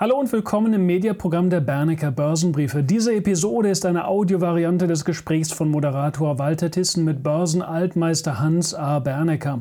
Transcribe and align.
Hallo 0.00 0.16
und 0.16 0.30
willkommen 0.30 0.72
im 0.74 0.86
Mediaprogramm 0.86 1.50
der 1.50 1.58
Bernecker 1.58 2.12
Börsenbriefe. 2.12 2.84
Diese 2.84 3.12
Episode 3.16 3.68
ist 3.68 3.84
eine 3.84 4.06
Audiovariante 4.06 4.86
des 4.86 5.04
Gesprächs 5.04 5.50
von 5.50 5.68
Moderator 5.68 6.38
Walter 6.38 6.70
Tissen 6.70 7.04
mit 7.04 7.24
Börsenaltmeister 7.24 8.38
Hans 8.38 8.74
A. 8.74 9.00
Bernecker. 9.00 9.58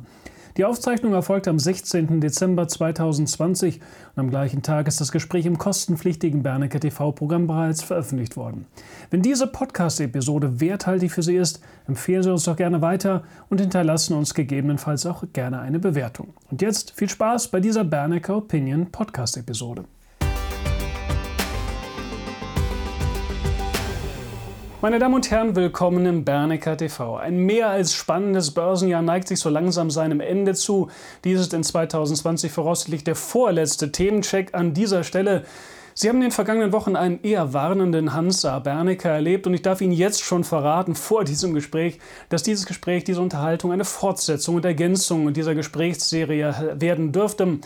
Die 0.55 0.63
Aufzeichnung 0.63 1.13
erfolgte 1.13 1.49
am 1.49 1.57
16. 1.57 2.21
Dezember 2.21 2.67
2020 2.67 3.79
und 4.15 4.19
am 4.19 4.29
gleichen 4.29 4.61
Tag 4.61 4.87
ist 4.87 5.01
das 5.01 5.11
Gespräch 5.11 5.47
im 5.47 5.57
kostenpflichtigen 5.57 6.43
Bernecker 6.43 6.81
TV-Programm 6.81 7.47
bereits 7.47 7.81
veröffentlicht 7.81 8.37
worden. 8.37 8.67
Wenn 9.09 9.23
diese 9.23 9.47
Podcast-Episode 9.47 10.61
werthaltig 10.61 11.11
für 11.11 11.23
Sie 11.23 11.35
ist, 11.35 11.61
empfehlen 11.87 12.21
Sie 12.21 12.31
uns 12.31 12.43
doch 12.43 12.57
gerne 12.57 12.83
weiter 12.83 13.23
und 13.49 13.59
hinterlassen 13.59 14.15
uns 14.15 14.35
gegebenenfalls 14.35 15.07
auch 15.07 15.23
gerne 15.33 15.61
eine 15.61 15.79
Bewertung. 15.79 16.35
Und 16.51 16.61
jetzt 16.61 16.91
viel 16.91 17.09
Spaß 17.09 17.47
bei 17.47 17.59
dieser 17.59 17.83
Bernecker 17.83 18.37
Opinion 18.37 18.91
Podcast-Episode. 18.91 19.85
Meine 24.87 24.99
Damen 24.99 25.15
und 25.15 25.29
Herren, 25.29 25.53
willkommen 25.57 26.05
im 26.05 26.23
Bernecker 26.23 26.77
TV. 26.77 27.17
Ein 27.17 27.39
mehr 27.39 27.67
als 27.67 27.93
spannendes 27.93 28.51
Börsenjahr 28.51 29.01
neigt 29.01 29.27
sich 29.27 29.37
so 29.37 29.49
langsam 29.49 29.91
seinem 29.91 30.21
Ende 30.21 30.53
zu. 30.53 30.89
Dies 31.25 31.41
ist 31.41 31.53
in 31.53 31.65
2020 31.65 32.49
voraussichtlich 32.49 33.03
der 33.03 33.15
vorletzte 33.15 33.91
Themencheck 33.91 34.53
an 34.53 34.73
dieser 34.73 35.03
Stelle. 35.03 35.43
Sie 35.93 36.07
haben 36.07 36.15
in 36.19 36.21
den 36.21 36.31
vergangenen 36.31 36.71
Wochen 36.71 36.95
einen 36.95 37.21
eher 37.21 37.51
warnenden 37.51 38.13
Hansa 38.13 38.59
Bernecker 38.59 39.09
erlebt 39.09 39.45
und 39.45 39.55
ich 39.55 39.61
darf 39.61 39.81
Ihnen 39.81 39.91
jetzt 39.91 40.23
schon 40.23 40.45
verraten, 40.45 40.95
vor 40.95 41.25
diesem 41.25 41.53
Gespräch, 41.53 41.99
dass 42.29 42.43
dieses 42.43 42.65
Gespräch, 42.65 43.03
diese 43.03 43.19
Unterhaltung 43.19 43.73
eine 43.73 43.83
Fortsetzung 43.83 44.55
und 44.55 44.63
Ergänzung 44.63 45.33
dieser 45.33 45.53
Gesprächsserie 45.53 46.77
werden 46.79 47.11
dürfte. 47.11 47.59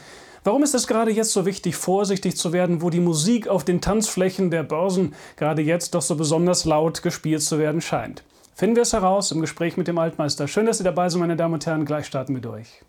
Warum 0.44 0.64
ist 0.64 0.74
es 0.74 0.88
gerade 0.88 1.12
jetzt 1.12 1.34
so 1.34 1.46
wichtig, 1.46 1.76
vorsichtig 1.76 2.36
zu 2.36 2.52
werden, 2.52 2.82
wo 2.82 2.90
die 2.90 3.00
Musik 3.00 3.48
auf 3.48 3.64
den 3.64 3.80
Tanzflächen 3.80 4.50
der 4.50 4.64
Börsen 4.64 5.14
gerade 5.38 5.62
jetzt 5.62 5.94
doch 5.94 6.02
so 6.02 6.16
besonders 6.16 6.66
laut 6.66 7.04
gespielt 7.04 7.44
zu 7.44 7.60
werden 7.60 7.80
scheint? 7.80 8.24
Finden 8.56 8.76
wir 8.76 8.82
es 8.82 8.92
heraus 8.92 9.32
im 9.32 9.42
Gespräch 9.42 9.78
mit 9.78 9.88
dem 9.88 10.00
Altmeister. 10.00 10.48
Schön, 10.48 10.66
dass 10.66 10.80
Sie 10.80 10.84
dabei 10.84 11.10
sind, 11.10 11.20
meine 11.20 11.36
Damen 11.36 11.54
und 11.54 11.66
Herren. 11.68 11.86
Gleich 11.86 12.08
starten 12.08 12.34
wir 12.34 12.42
durch. 12.42 12.82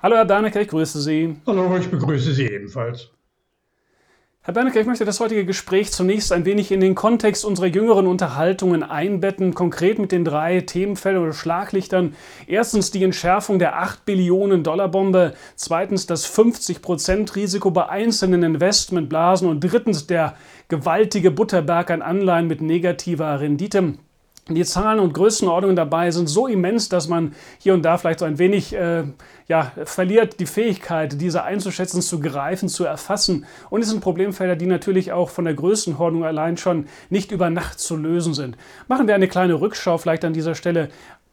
Hallo 0.00 0.14
Herr 0.14 0.26
Bernecker, 0.26 0.60
ich 0.60 0.68
grüße 0.68 1.00
Sie. 1.00 1.34
Hallo, 1.44 1.76
ich 1.76 1.90
begrüße 1.90 2.34
Sie 2.34 2.46
ebenfalls. 2.46 3.10
Herr 4.46 4.52
Bernecker, 4.52 4.78
ich 4.78 4.86
möchte 4.86 5.06
das 5.06 5.20
heutige 5.20 5.46
Gespräch 5.46 5.90
zunächst 5.90 6.30
ein 6.30 6.44
wenig 6.44 6.70
in 6.70 6.80
den 6.80 6.94
Kontext 6.94 7.46
unserer 7.46 7.64
jüngeren 7.64 8.06
Unterhaltungen 8.06 8.82
einbetten, 8.82 9.54
konkret 9.54 9.98
mit 9.98 10.12
den 10.12 10.22
drei 10.22 10.60
Themenfeldern 10.60 11.22
oder 11.22 11.32
Schlaglichtern. 11.32 12.14
Erstens 12.46 12.90
die 12.90 13.02
Entschärfung 13.02 13.58
der 13.58 13.78
8 13.78 14.04
Billionen 14.04 14.62
Dollar 14.62 14.88
Bombe, 14.88 15.32
zweitens 15.56 16.04
das 16.04 16.30
50% 16.30 17.34
Risiko 17.34 17.70
bei 17.70 17.88
einzelnen 17.88 18.42
Investmentblasen 18.42 19.48
und 19.48 19.60
drittens 19.60 20.06
der 20.06 20.36
gewaltige 20.68 21.30
Butterberg 21.30 21.90
an 21.90 22.02
Anleihen 22.02 22.46
mit 22.46 22.60
negativer 22.60 23.40
Rendite. 23.40 23.94
Die 24.48 24.64
Zahlen 24.64 24.98
und 24.98 25.14
Größenordnungen 25.14 25.74
dabei 25.74 26.10
sind 26.10 26.26
so 26.26 26.46
immens, 26.46 26.90
dass 26.90 27.08
man 27.08 27.32
hier 27.58 27.72
und 27.72 27.82
da 27.82 27.96
vielleicht 27.96 28.18
so 28.18 28.26
ein 28.26 28.38
wenig 28.38 28.74
äh, 28.74 29.04
ja, 29.48 29.72
verliert 29.84 30.38
die 30.38 30.44
Fähigkeit, 30.44 31.18
diese 31.18 31.44
einzuschätzen, 31.44 32.02
zu 32.02 32.20
greifen, 32.20 32.68
zu 32.68 32.84
erfassen. 32.84 33.46
Und 33.70 33.80
es 33.80 33.88
sind 33.88 34.00
Problemfelder, 34.00 34.54
die 34.54 34.66
natürlich 34.66 35.12
auch 35.12 35.30
von 35.30 35.46
der 35.46 35.54
Größenordnung 35.54 36.24
allein 36.24 36.58
schon 36.58 36.86
nicht 37.08 37.32
über 37.32 37.48
Nacht 37.48 37.80
zu 37.80 37.96
lösen 37.96 38.34
sind. 38.34 38.58
Machen 38.86 39.06
wir 39.06 39.14
eine 39.14 39.28
kleine 39.28 39.54
Rückschau 39.54 39.96
vielleicht 39.96 40.26
an 40.26 40.34
dieser 40.34 40.54
Stelle. 40.54 40.90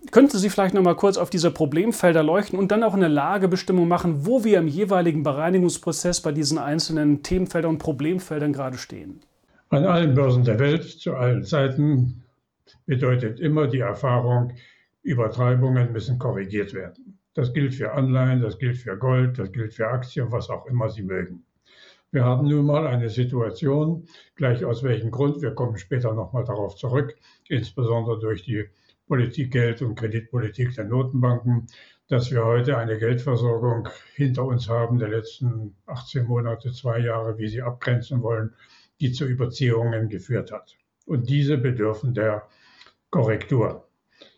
Könnten 0.09 0.37
Sie 0.37 0.49
vielleicht 0.49 0.73
noch 0.73 0.81
mal 0.81 0.95
kurz 0.95 1.17
auf 1.17 1.29
diese 1.29 1.51
Problemfelder 1.51 2.23
leuchten 2.23 2.57
und 2.57 2.71
dann 2.71 2.81
auch 2.81 2.93
eine 2.93 3.09
Lagebestimmung 3.09 3.89
machen, 3.89 4.25
wo 4.25 4.45
wir 4.45 4.57
im 4.57 4.67
jeweiligen 4.67 5.21
Bereinigungsprozess 5.21 6.21
bei 6.21 6.31
diesen 6.31 6.57
einzelnen 6.57 7.23
Themenfeldern 7.23 7.71
und 7.71 7.77
Problemfeldern 7.77 8.53
gerade 8.53 8.77
stehen? 8.77 9.19
An 9.69 9.85
allen 9.85 10.15
Börsen 10.15 10.43
der 10.43 10.59
Welt, 10.59 10.85
zu 10.85 11.13
allen 11.13 11.43
Zeiten, 11.43 12.23
bedeutet 12.85 13.39
immer 13.39 13.67
die 13.67 13.79
Erfahrung, 13.79 14.53
Übertreibungen 15.03 15.91
müssen 15.91 16.19
korrigiert 16.19 16.73
werden. 16.73 17.17
Das 17.33 17.53
gilt 17.53 17.73
für 17.73 17.93
Anleihen, 17.93 18.41
das 18.41 18.59
gilt 18.59 18.77
für 18.77 18.97
Gold, 18.97 19.39
das 19.39 19.51
gilt 19.51 19.73
für 19.73 19.87
Aktien, 19.87 20.31
was 20.31 20.49
auch 20.49 20.65
immer 20.65 20.89
Sie 20.89 21.03
mögen. 21.03 21.45
Wir 22.11 22.25
haben 22.25 22.47
nun 22.49 22.65
mal 22.65 22.87
eine 22.87 23.09
Situation, 23.09 24.05
gleich 24.35 24.65
aus 24.65 24.83
welchem 24.83 25.11
Grund, 25.11 25.41
wir 25.41 25.51
kommen 25.51 25.77
später 25.77 26.13
nochmal 26.13 26.43
darauf 26.43 26.75
zurück, 26.75 27.15
insbesondere 27.47 28.19
durch 28.19 28.43
die 28.43 28.65
Politik, 29.07 29.51
Geld- 29.51 29.81
und 29.81 29.95
Kreditpolitik 29.95 30.75
der 30.75 30.83
Notenbanken, 30.85 31.67
dass 32.09 32.29
wir 32.29 32.43
heute 32.43 32.77
eine 32.77 32.97
Geldversorgung 32.97 33.87
hinter 34.13 34.43
uns 34.43 34.67
haben 34.67 34.99
der 34.99 35.07
letzten 35.07 35.77
18 35.85 36.25
Monate, 36.25 36.73
zwei 36.73 36.99
Jahre, 36.99 37.37
wie 37.37 37.47
Sie 37.47 37.61
abgrenzen 37.61 38.21
wollen, 38.21 38.53
die 38.99 39.13
zu 39.13 39.25
Überziehungen 39.25 40.09
geführt 40.09 40.51
hat. 40.51 40.77
Und 41.11 41.29
diese 41.29 41.57
bedürfen 41.57 42.13
der 42.13 42.47
Korrektur. 43.09 43.85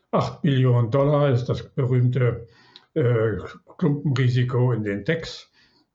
8 0.10 0.42
Billionen 0.42 0.90
Dollar 0.90 1.30
ist 1.30 1.46
das 1.46 1.62
berühmte 1.70 2.48
äh, 2.96 3.38
Klumpenrisiko 3.78 4.72
in 4.72 4.84
den 4.84 5.06
Decks. 5.06 5.52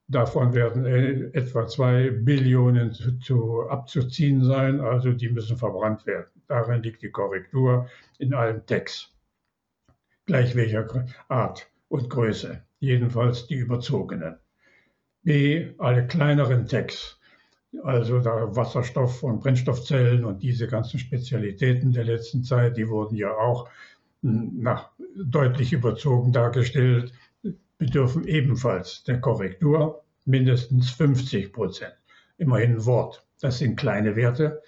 Davon 0.06 0.55
werden 0.55 0.87
äh, 0.87 1.37
etwa 1.37 1.66
2 1.66 2.11
Billionen 2.11 2.93
zu, 2.93 3.19
zu, 3.19 3.69
abzuziehen 3.69 4.44
sein, 4.44 4.81
also 4.81 5.11
die 5.11 5.31
müssen 5.31 5.56
verbrannt 5.56 6.06
werden. 6.06 6.31
Darin 6.47 6.81
liegt 6.84 7.03
die 7.03 7.10
Korrektur 7.10 7.89
in 8.21 8.33
allen 8.33 8.65
Decks. 8.66 9.12
Gleich 10.27 10.55
welcher 10.55 11.06
Art 11.27 11.69
und 11.89 12.09
Größe, 12.09 12.62
jedenfalls 12.78 13.49
die 13.49 13.56
überzogenen. 13.56 14.39
B, 15.25 15.72
alle 15.78 16.06
kleineren 16.06 16.69
Decks 16.69 17.17
also 17.82 18.20
da 18.20 18.56
Wasserstoff- 18.56 19.22
und 19.22 19.40
Brennstoffzellen 19.40 20.24
und 20.24 20.42
diese 20.42 20.66
ganzen 20.66 20.98
Spezialitäten 20.98 21.92
der 21.92 22.04
letzten 22.04 22.42
Zeit, 22.42 22.76
die 22.76 22.88
wurden 22.88 23.16
ja 23.16 23.30
auch 23.32 23.68
hm, 24.22 24.52
na, 24.60 24.90
deutlich 25.16 25.72
überzogen 25.72 26.32
dargestellt, 26.32 27.12
bedürfen 27.78 28.26
ebenfalls 28.26 29.04
der 29.04 29.20
Korrektur 29.20 30.02
mindestens 30.24 30.90
50 30.90 31.52
Prozent. 31.52 31.94
Immerhin 32.36 32.72
ein 32.72 32.86
Wort. 32.86 33.24
Das 33.40 33.58
sind 33.58 33.76
kleine 33.76 34.16
Werte. 34.16 34.62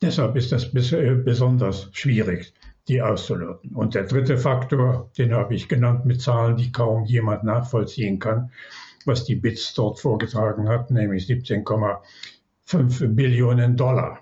Deshalb 0.00 0.36
ist 0.36 0.52
das 0.52 0.72
äh, 0.74 1.14
besonders 1.14 1.88
schwierig, 1.92 2.52
die 2.88 3.02
auszuloten. 3.02 3.74
Und 3.74 3.94
der 3.94 4.04
dritte 4.04 4.38
Faktor, 4.38 5.10
den 5.18 5.32
habe 5.32 5.54
ich 5.54 5.68
genannt 5.68 6.04
mit 6.04 6.20
Zahlen, 6.20 6.56
die 6.56 6.70
kaum 6.70 7.04
jemand 7.04 7.44
nachvollziehen 7.44 8.18
kann, 8.18 8.52
was 9.06 9.24
die 9.24 9.36
BITS 9.36 9.74
dort 9.74 10.00
vorgetragen 10.00 10.68
hat, 10.68 10.90
nämlich 10.90 11.26
17,5 11.26 13.08
Billionen 13.08 13.76
Dollar 13.76 14.20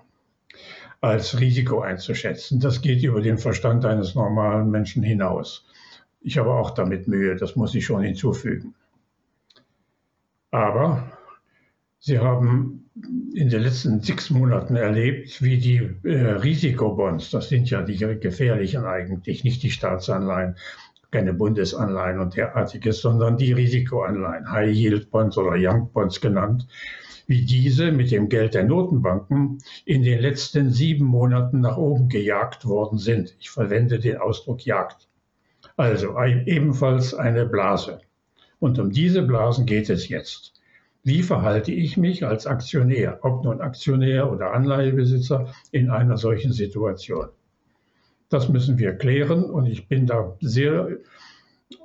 als 1.01 1.39
Risiko 1.39 1.81
einzuschätzen. 1.81 2.59
Das 2.59 2.81
geht 2.81 3.03
über 3.03 3.21
den 3.21 3.37
Verstand 3.37 3.85
eines 3.85 4.15
normalen 4.15 4.71
Menschen 4.71 5.03
hinaus. 5.03 5.65
Ich 6.21 6.37
habe 6.37 6.51
auch 6.51 6.71
damit 6.71 7.07
Mühe, 7.07 7.35
das 7.35 7.55
muss 7.55 7.75
ich 7.75 7.85
schon 7.85 8.01
hinzufügen. 8.01 8.73
Aber 10.51 11.11
Sie 11.99 12.19
haben 12.19 12.85
in 13.33 13.49
den 13.49 13.63
letzten 13.63 13.99
sechs 13.99 14.29
Monaten 14.29 14.75
erlebt, 14.75 15.41
wie 15.41 15.57
die 15.57 15.89
äh, 16.03 16.33
Risikobonds, 16.33 17.31
das 17.31 17.49
sind 17.49 17.67
ja 17.69 17.81
die 17.81 17.97
gefährlichen 17.97 18.85
eigentlich, 18.85 19.43
nicht 19.43 19.63
die 19.63 19.71
Staatsanleihen, 19.71 20.55
keine 21.15 21.33
Bundesanleihen 21.33 22.19
und 22.19 22.35
derartiges, 22.35 22.99
sondern 22.99 23.37
die 23.37 23.53
Risikoanleihen, 23.53 24.51
High 24.51 24.75
Yield 24.75 25.11
Bonds 25.11 25.37
oder 25.37 25.55
Young 25.57 25.89
Bonds 25.93 26.19
genannt, 26.19 26.67
wie 27.25 27.45
diese 27.45 27.93
mit 27.93 28.11
dem 28.11 28.27
Geld 28.27 28.53
der 28.53 28.65
Notenbanken 28.65 29.59
in 29.85 30.03
den 30.03 30.19
letzten 30.19 30.71
sieben 30.71 31.05
Monaten 31.05 31.61
nach 31.61 31.77
oben 31.77 32.09
gejagt 32.09 32.65
worden 32.65 32.97
sind. 32.97 33.33
Ich 33.39 33.49
verwende 33.49 33.97
den 33.99 34.17
Ausdruck 34.17 34.65
Jagd. 34.65 35.07
Also 35.77 36.19
ebenfalls 36.19 37.13
eine 37.13 37.45
Blase. 37.45 38.01
Und 38.59 38.77
um 38.77 38.91
diese 38.91 39.21
Blasen 39.21 39.65
geht 39.65 39.89
es 39.89 40.09
jetzt. 40.09 40.51
Wie 41.03 41.23
verhalte 41.23 41.71
ich 41.71 41.95
mich 41.95 42.25
als 42.25 42.45
Aktionär, 42.45 43.19
ob 43.21 43.45
nun 43.45 43.61
Aktionär 43.61 44.29
oder 44.29 44.51
Anleihebesitzer, 44.51 45.47
in 45.71 45.89
einer 45.89 46.17
solchen 46.17 46.51
Situation? 46.51 47.29
Das 48.29 48.49
müssen 48.49 48.77
wir 48.77 48.93
klären 48.93 49.43
und 49.43 49.65
ich 49.65 49.87
bin 49.87 50.07
da 50.07 50.35
sehr 50.41 50.89
äh, 50.89 51.75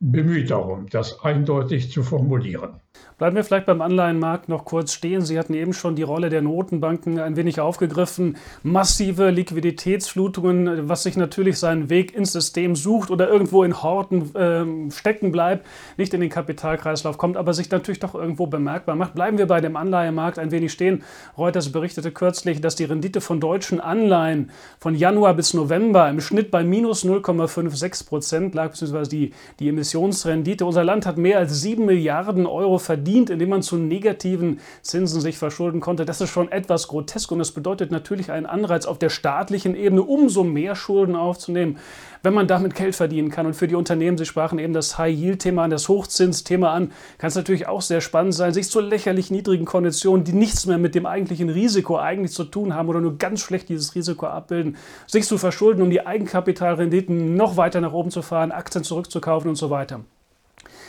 bemüht 0.00 0.50
darum, 0.50 0.88
das 0.88 1.20
eindeutig 1.20 1.90
zu 1.90 2.02
formulieren. 2.02 2.80
Bleiben 3.16 3.36
wir 3.36 3.44
vielleicht 3.44 3.66
beim 3.66 3.80
Anleihenmarkt 3.80 4.48
noch 4.48 4.64
kurz 4.64 4.92
stehen. 4.92 5.22
Sie 5.22 5.38
hatten 5.38 5.54
eben 5.54 5.72
schon 5.72 5.94
die 5.94 6.02
Rolle 6.02 6.30
der 6.30 6.42
Notenbanken 6.42 7.20
ein 7.20 7.36
wenig 7.36 7.60
aufgegriffen. 7.60 8.36
Massive 8.64 9.30
Liquiditätsflutungen, 9.30 10.88
was 10.88 11.04
sich 11.04 11.16
natürlich 11.16 11.60
seinen 11.60 11.90
Weg 11.90 12.12
ins 12.12 12.32
System 12.32 12.74
sucht 12.74 13.12
oder 13.12 13.28
irgendwo 13.28 13.62
in 13.62 13.82
Horten 13.82 14.34
äh, 14.34 14.90
stecken 14.90 15.30
bleibt, 15.30 15.64
nicht 15.96 16.12
in 16.12 16.20
den 16.20 16.28
Kapitalkreislauf 16.28 17.16
kommt, 17.16 17.36
aber 17.36 17.54
sich 17.54 17.70
natürlich 17.70 18.00
doch 18.00 18.16
irgendwo 18.16 18.48
bemerkbar 18.48 18.96
macht. 18.96 19.14
Bleiben 19.14 19.38
wir 19.38 19.46
bei 19.46 19.60
dem 19.60 19.76
Anleihemarkt 19.76 20.40
ein 20.40 20.50
wenig 20.50 20.72
stehen. 20.72 21.04
Reuters 21.38 21.70
berichtete 21.70 22.10
kürzlich, 22.10 22.60
dass 22.60 22.74
die 22.74 22.84
Rendite 22.84 23.20
von 23.20 23.38
deutschen 23.38 23.80
Anleihen 23.80 24.50
von 24.80 24.96
Januar 24.96 25.34
bis 25.34 25.54
November 25.54 26.08
im 26.10 26.20
Schnitt 26.20 26.50
bei 26.50 26.64
minus 26.64 27.04
0,56 27.04 28.08
Prozent 28.08 28.54
lag, 28.56 28.70
beziehungsweise 28.70 29.10
die, 29.10 29.32
die 29.60 29.68
Emissionsrendite. 29.68 30.66
Unser 30.66 30.82
Land 30.82 31.06
hat 31.06 31.16
mehr 31.16 31.38
als 31.38 31.60
7 31.60 31.86
Milliarden 31.86 32.46
Euro 32.46 32.78
verdient 32.84 33.30
indem 33.30 33.48
man 33.48 33.62
zu 33.62 33.76
negativen 33.76 34.60
Zinsen 34.82 35.20
sich 35.20 35.38
verschulden 35.38 35.80
konnte. 35.80 36.04
Das 36.04 36.20
ist 36.20 36.30
schon 36.30 36.50
etwas 36.50 36.88
grotesk 36.88 37.32
und 37.32 37.38
das 37.38 37.52
bedeutet 37.52 37.90
natürlich 37.90 38.30
einen 38.30 38.46
Anreiz 38.46 38.86
auf 38.86 38.98
der 38.98 39.10
staatlichen 39.10 39.74
Ebene, 39.74 40.02
umso 40.02 40.44
mehr 40.44 40.76
Schulden 40.76 41.16
aufzunehmen, 41.16 41.78
wenn 42.22 42.34
man 42.34 42.46
damit 42.46 42.74
Geld 42.74 42.94
verdienen 42.94 43.30
kann. 43.30 43.46
Und 43.46 43.54
für 43.54 43.68
die 43.68 43.74
Unternehmen, 43.74 44.16
Sie 44.16 44.24
sprachen 44.24 44.58
eben 44.58 44.72
das 44.72 44.98
High-Yield-Thema 44.98 45.64
an, 45.64 45.70
das 45.70 45.88
Hochzins-Thema 45.88 46.72
an, 46.72 46.92
kann 47.18 47.28
es 47.28 47.34
natürlich 47.34 47.66
auch 47.66 47.82
sehr 47.82 48.00
spannend 48.00 48.34
sein, 48.34 48.54
sich 48.54 48.70
zu 48.70 48.80
lächerlich 48.80 49.30
niedrigen 49.30 49.64
Konditionen, 49.64 50.24
die 50.24 50.32
nichts 50.32 50.66
mehr 50.66 50.78
mit 50.78 50.94
dem 50.94 51.06
eigentlichen 51.06 51.50
Risiko 51.50 51.98
eigentlich 51.98 52.32
zu 52.32 52.44
tun 52.44 52.74
haben 52.74 52.88
oder 52.88 53.00
nur 53.00 53.18
ganz 53.18 53.40
schlecht 53.40 53.68
dieses 53.68 53.94
Risiko 53.94 54.26
abbilden, 54.26 54.76
sich 55.06 55.26
zu 55.26 55.38
verschulden, 55.38 55.82
um 55.82 55.90
die 55.90 56.06
Eigenkapitalrenditen 56.06 57.36
noch 57.36 57.56
weiter 57.56 57.80
nach 57.80 57.92
oben 57.92 58.10
zu 58.10 58.22
fahren, 58.22 58.52
Aktien 58.52 58.84
zurückzukaufen 58.84 59.48
und 59.50 59.56
so 59.56 59.70
weiter. 59.70 60.00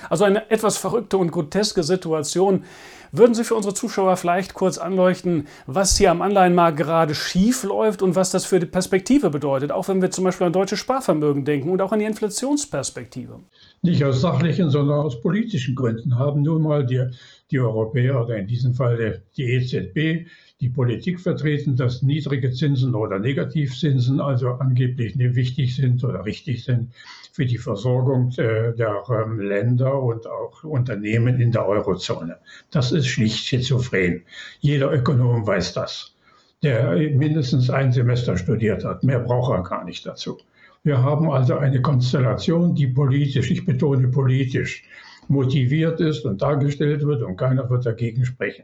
Also 0.09 0.23
eine 0.23 0.49
etwas 0.51 0.77
verrückte 0.77 1.17
und 1.17 1.31
groteske 1.31 1.83
Situation. 1.83 2.63
Würden 3.11 3.33
Sie 3.33 3.43
für 3.43 3.55
unsere 3.55 3.73
Zuschauer 3.73 4.17
vielleicht 4.17 4.53
kurz 4.53 4.77
anleuchten, 4.77 5.47
was 5.67 5.97
hier 5.97 6.11
am 6.11 6.21
Anleihenmarkt 6.21 6.77
gerade 6.77 7.15
schief 7.15 7.63
läuft 7.63 8.01
und 8.01 8.15
was 8.15 8.31
das 8.31 8.45
für 8.45 8.59
die 8.59 8.65
Perspektive 8.65 9.29
bedeutet, 9.29 9.71
auch 9.71 9.87
wenn 9.87 10.01
wir 10.01 10.11
zum 10.11 10.25
Beispiel 10.25 10.47
an 10.47 10.53
deutsche 10.53 10.75
Sparvermögen 10.75 11.45
denken 11.45 11.69
und 11.69 11.81
auch 11.81 11.93
an 11.93 11.99
die 11.99 12.05
Inflationsperspektive? 12.05 13.39
Nicht 13.81 14.03
aus 14.03 14.19
sachlichen, 14.21 14.69
sondern 14.69 14.99
aus 14.99 15.21
politischen 15.21 15.75
Gründen 15.75 16.17
haben 16.17 16.41
nun 16.41 16.63
mal 16.63 16.85
die, 16.85 17.05
die 17.51 17.59
Europäer 17.59 18.21
oder 18.21 18.35
in 18.35 18.47
diesem 18.47 18.73
Fall 18.73 19.21
die 19.37 19.43
EZB 19.43 20.27
die 20.61 20.69
Politik 20.69 21.19
vertreten, 21.19 21.75
dass 21.75 22.01
niedrige 22.01 22.51
Zinsen 22.51 22.95
oder 22.95 23.19
Negativzinsen 23.19 24.19
also 24.19 24.51
angeblich 24.51 25.15
nicht 25.15 25.35
wichtig 25.35 25.75
sind 25.75 26.03
oder 26.03 26.25
richtig 26.25 26.63
sind 26.63 26.91
für 27.35 27.45
die 27.45 27.57
Versorgung 27.57 28.31
äh, 28.37 28.73
der 28.73 29.03
ähm, 29.09 29.41
Länder 29.41 30.01
und 30.01 30.25
auch 30.25 30.63
Unternehmen 30.63 31.41
in 31.41 31.51
der 31.51 31.67
Eurozone. 31.67 32.37
Das 32.71 32.93
ist 32.93 33.07
schlicht 33.07 33.45
schizophren. 33.45 34.23
Jeder 34.61 34.93
Ökonom 34.93 35.45
weiß 35.45 35.73
das, 35.73 36.15
der 36.63 36.95
mindestens 36.95 37.69
ein 37.69 37.91
Semester 37.91 38.37
studiert 38.37 38.85
hat. 38.85 39.03
Mehr 39.03 39.19
braucht 39.19 39.51
er 39.51 39.63
gar 39.63 39.83
nicht 39.83 40.05
dazu. 40.05 40.37
Wir 40.83 41.03
haben 41.03 41.29
also 41.29 41.57
eine 41.57 41.81
Konstellation, 41.81 42.73
die 42.73 42.87
politisch, 42.87 43.51
ich 43.51 43.65
betone 43.65 44.07
politisch, 44.07 44.83
motiviert 45.27 45.99
ist 45.99 46.23
und 46.23 46.41
dargestellt 46.41 47.05
wird 47.05 47.21
und 47.21 47.35
keiner 47.35 47.69
wird 47.69 47.85
dagegen 47.85 48.23
sprechen. 48.23 48.63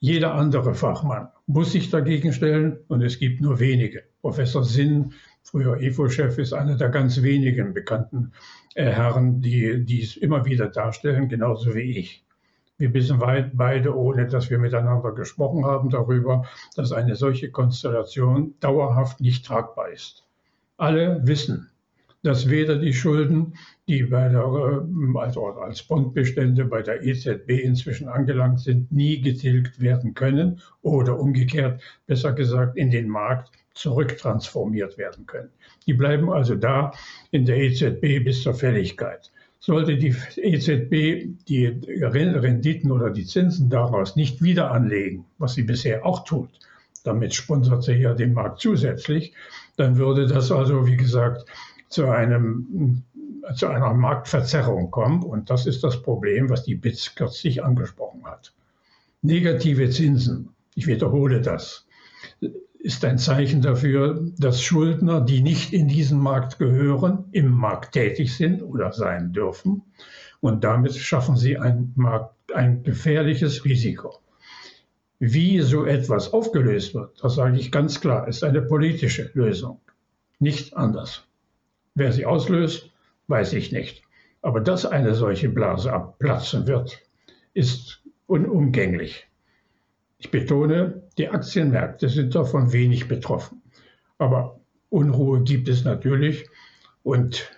Jeder 0.00 0.34
andere 0.34 0.74
Fachmann 0.74 1.28
muss 1.46 1.72
sich 1.72 1.88
dagegen 1.88 2.34
stellen 2.34 2.78
und 2.88 3.00
es 3.00 3.18
gibt 3.18 3.40
nur 3.40 3.58
wenige. 3.58 4.02
Professor 4.20 4.64
Sinn, 4.64 5.14
früher 5.42 5.80
EFO-Chef, 5.80 6.38
ist 6.38 6.52
einer 6.52 6.76
der 6.76 6.88
ganz 6.88 7.22
wenigen 7.22 7.74
bekannten 7.74 8.32
äh, 8.74 8.84
Herren, 8.84 9.40
die 9.40 9.84
dies 9.84 10.16
immer 10.16 10.44
wieder 10.44 10.68
darstellen, 10.68 11.28
genauso 11.28 11.74
wie 11.74 11.98
ich. 11.98 12.24
Wir 12.78 12.94
wissen 12.94 13.18
beide, 13.18 13.94
ohne 13.94 14.26
dass 14.26 14.48
wir 14.48 14.58
miteinander 14.58 15.12
gesprochen 15.12 15.66
haben, 15.66 15.90
darüber, 15.90 16.46
dass 16.76 16.92
eine 16.92 17.14
solche 17.14 17.50
Konstellation 17.50 18.54
dauerhaft 18.60 19.20
nicht 19.20 19.44
tragbar 19.44 19.90
ist. 19.90 20.24
Alle 20.78 21.20
wissen, 21.26 21.68
dass 22.22 22.48
weder 22.48 22.76
die 22.78 22.94
Schulden, 22.94 23.54
die 23.86 24.04
bei 24.04 24.28
der, 24.28 24.44
äh, 24.44 25.18
also 25.18 25.46
als 25.46 25.82
Bondbestände 25.82 26.64
bei 26.64 26.82
der 26.82 27.04
EZB 27.04 27.50
inzwischen 27.50 28.08
angelangt 28.08 28.60
sind, 28.60 28.90
nie 28.92 29.20
getilgt 29.20 29.80
werden 29.80 30.14
können 30.14 30.60
oder 30.82 31.18
umgekehrt, 31.18 31.82
besser 32.06 32.32
gesagt, 32.32 32.76
in 32.76 32.90
den 32.90 33.08
Markt 33.08 33.50
zurücktransformiert 33.74 34.98
werden 34.98 35.26
können. 35.26 35.50
Die 35.86 35.94
bleiben 35.94 36.30
also 36.30 36.54
da 36.54 36.92
in 37.30 37.44
der 37.44 37.56
EZB 37.58 38.24
bis 38.24 38.42
zur 38.42 38.54
Fälligkeit. 38.54 39.30
Sollte 39.60 39.96
die 39.96 40.14
EZB 40.36 41.28
die 41.48 41.66
Renditen 42.02 42.90
oder 42.90 43.10
die 43.10 43.26
Zinsen 43.26 43.68
daraus 43.68 44.16
nicht 44.16 44.42
wieder 44.42 44.70
anlegen, 44.70 45.26
was 45.38 45.54
sie 45.54 45.62
bisher 45.62 46.04
auch 46.06 46.24
tut, 46.24 46.50
damit 47.04 47.34
sponsert 47.34 47.82
sie 47.82 47.94
ja 47.94 48.14
den 48.14 48.32
Markt 48.32 48.60
zusätzlich, 48.60 49.34
dann 49.76 49.96
würde 49.96 50.26
das 50.26 50.50
also, 50.50 50.86
wie 50.86 50.96
gesagt, 50.96 51.44
zu, 51.88 52.06
einem, 52.06 53.02
zu 53.54 53.66
einer 53.68 53.92
Marktverzerrung 53.94 54.90
kommen. 54.90 55.22
Und 55.22 55.50
das 55.50 55.66
ist 55.66 55.82
das 55.84 56.02
Problem, 56.02 56.48
was 56.48 56.64
die 56.64 56.74
BITS 56.74 57.14
kürzlich 57.14 57.62
angesprochen 57.62 58.24
hat. 58.24 58.52
Negative 59.22 59.90
Zinsen, 59.90 60.50
ich 60.74 60.86
wiederhole 60.86 61.40
das, 61.40 61.86
ist 62.82 63.04
ein 63.04 63.18
Zeichen 63.18 63.60
dafür, 63.60 64.26
dass 64.38 64.62
Schuldner, 64.62 65.20
die 65.20 65.42
nicht 65.42 65.72
in 65.72 65.86
diesen 65.86 66.18
Markt 66.18 66.58
gehören, 66.58 67.26
im 67.32 67.50
Markt 67.50 67.92
tätig 67.92 68.34
sind 68.34 68.62
oder 68.62 68.92
sein 68.92 69.32
dürfen. 69.32 69.82
Und 70.40 70.64
damit 70.64 70.96
schaffen 70.96 71.36
sie 71.36 71.58
ein, 71.58 71.92
Markt, 71.94 72.34
ein 72.54 72.82
gefährliches 72.82 73.64
Risiko. 73.66 74.18
Wie 75.18 75.60
so 75.60 75.84
etwas 75.84 76.32
aufgelöst 76.32 76.94
wird, 76.94 77.22
das 77.22 77.34
sage 77.34 77.58
ich 77.58 77.70
ganz 77.70 78.00
klar, 78.00 78.26
ist 78.26 78.42
eine 78.42 78.62
politische 78.62 79.30
Lösung. 79.34 79.80
Nicht 80.38 80.74
anders. 80.74 81.26
Wer 81.94 82.12
sie 82.12 82.24
auslöst, 82.24 82.90
weiß 83.28 83.52
ich 83.52 83.72
nicht. 83.72 84.02
Aber 84.40 84.60
dass 84.60 84.86
eine 84.86 85.14
solche 85.14 85.50
Blase 85.50 85.92
abplatzen 85.92 86.66
wird, 86.66 86.98
ist 87.52 88.02
unumgänglich. 88.26 89.29
Ich 90.20 90.30
betone, 90.30 91.02
die 91.16 91.30
Aktienmärkte 91.30 92.10
sind 92.10 92.34
davon 92.34 92.72
wenig 92.72 93.08
betroffen. 93.08 93.62
Aber 94.18 94.60
Unruhe 94.90 95.42
gibt 95.42 95.68
es 95.68 95.84
natürlich. 95.84 96.46
Und 97.02 97.50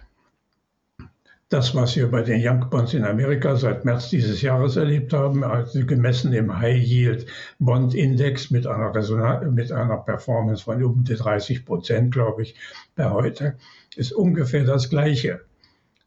das, 1.48 1.74
was 1.74 1.96
wir 1.96 2.08
bei 2.08 2.22
den 2.22 2.40
Young 2.40 2.70
Bonds 2.70 2.94
in 2.94 3.04
Amerika 3.04 3.56
seit 3.56 3.84
März 3.84 4.10
dieses 4.10 4.42
Jahres 4.42 4.76
erlebt 4.76 5.12
haben, 5.12 5.42
also 5.42 5.84
gemessen 5.84 6.32
im 6.32 6.56
High 6.56 6.80
Yield 6.80 7.26
Bond 7.58 7.94
Index 7.94 8.52
mit 8.52 8.64
einer, 8.66 9.50
mit 9.50 9.72
einer 9.72 9.96
Performance 9.98 10.62
von 10.62 10.82
um 10.84 11.02
die 11.02 11.16
30 11.16 11.66
Prozent, 11.66 12.14
glaube 12.14 12.42
ich, 12.42 12.54
bei 12.94 13.10
heute, 13.10 13.58
ist 13.96 14.12
ungefähr 14.12 14.64
das 14.64 14.88
Gleiche 14.88 15.40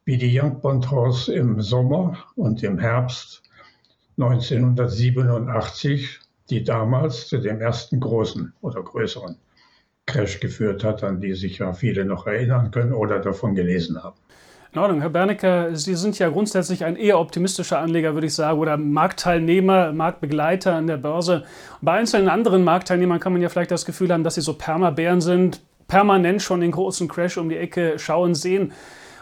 wie 0.05 0.17
die 0.17 0.39
Young 0.39 0.61
Bond 0.61 0.89
House 0.89 1.27
im 1.27 1.61
Sommer 1.61 2.17
und 2.35 2.63
im 2.63 2.79
Herbst 2.79 3.43
1987, 4.17 6.21
die 6.49 6.63
damals 6.63 7.27
zu 7.27 7.37
dem 7.37 7.61
ersten 7.61 7.99
großen 7.99 8.53
oder 8.61 8.83
größeren 8.83 9.37
Crash 10.05 10.39
geführt 10.39 10.83
hat, 10.83 11.03
an 11.03 11.19
die 11.19 11.33
sich 11.33 11.57
ja 11.57 11.73
viele 11.73 12.05
noch 12.05 12.27
erinnern 12.27 12.71
können 12.71 12.93
oder 12.93 13.19
davon 13.19 13.55
gelesen 13.55 14.03
haben. 14.03 14.17
In 14.71 14.81
Ordnung. 14.81 14.99
Herr 14.99 15.09
Bernecker, 15.09 15.73
Sie 15.75 15.95
sind 15.95 16.19
ja 16.19 16.29
grundsätzlich 16.29 16.83
ein 16.83 16.97
eher 16.97 17.17
optimistischer 17.17 17.79
Anleger, 17.79 18.13
würde 18.13 18.27
ich 18.27 18.33
sagen, 18.33 18.59
oder 18.59 18.75
Marktteilnehmer, 18.75 19.93
Marktbegleiter 19.93 20.73
an 20.75 20.87
der 20.87 20.97
Börse. 20.97 21.45
bei 21.81 21.93
einzelnen 21.93 22.27
anderen 22.27 22.63
Marktteilnehmern 22.65 23.21
kann 23.21 23.31
man 23.31 23.41
ja 23.41 23.47
vielleicht 23.47 23.71
das 23.71 23.85
Gefühl 23.85 24.11
haben, 24.11 24.25
dass 24.25 24.35
sie 24.35 24.41
so 24.41 24.53
Permabären 24.53 25.21
sind, 25.21 25.61
permanent 25.87 26.41
schon 26.41 26.59
den 26.59 26.71
großen 26.71 27.07
Crash 27.07 27.37
um 27.37 27.47
die 27.47 27.57
Ecke 27.57 27.97
schauen 27.99 28.35
sehen. 28.35 28.73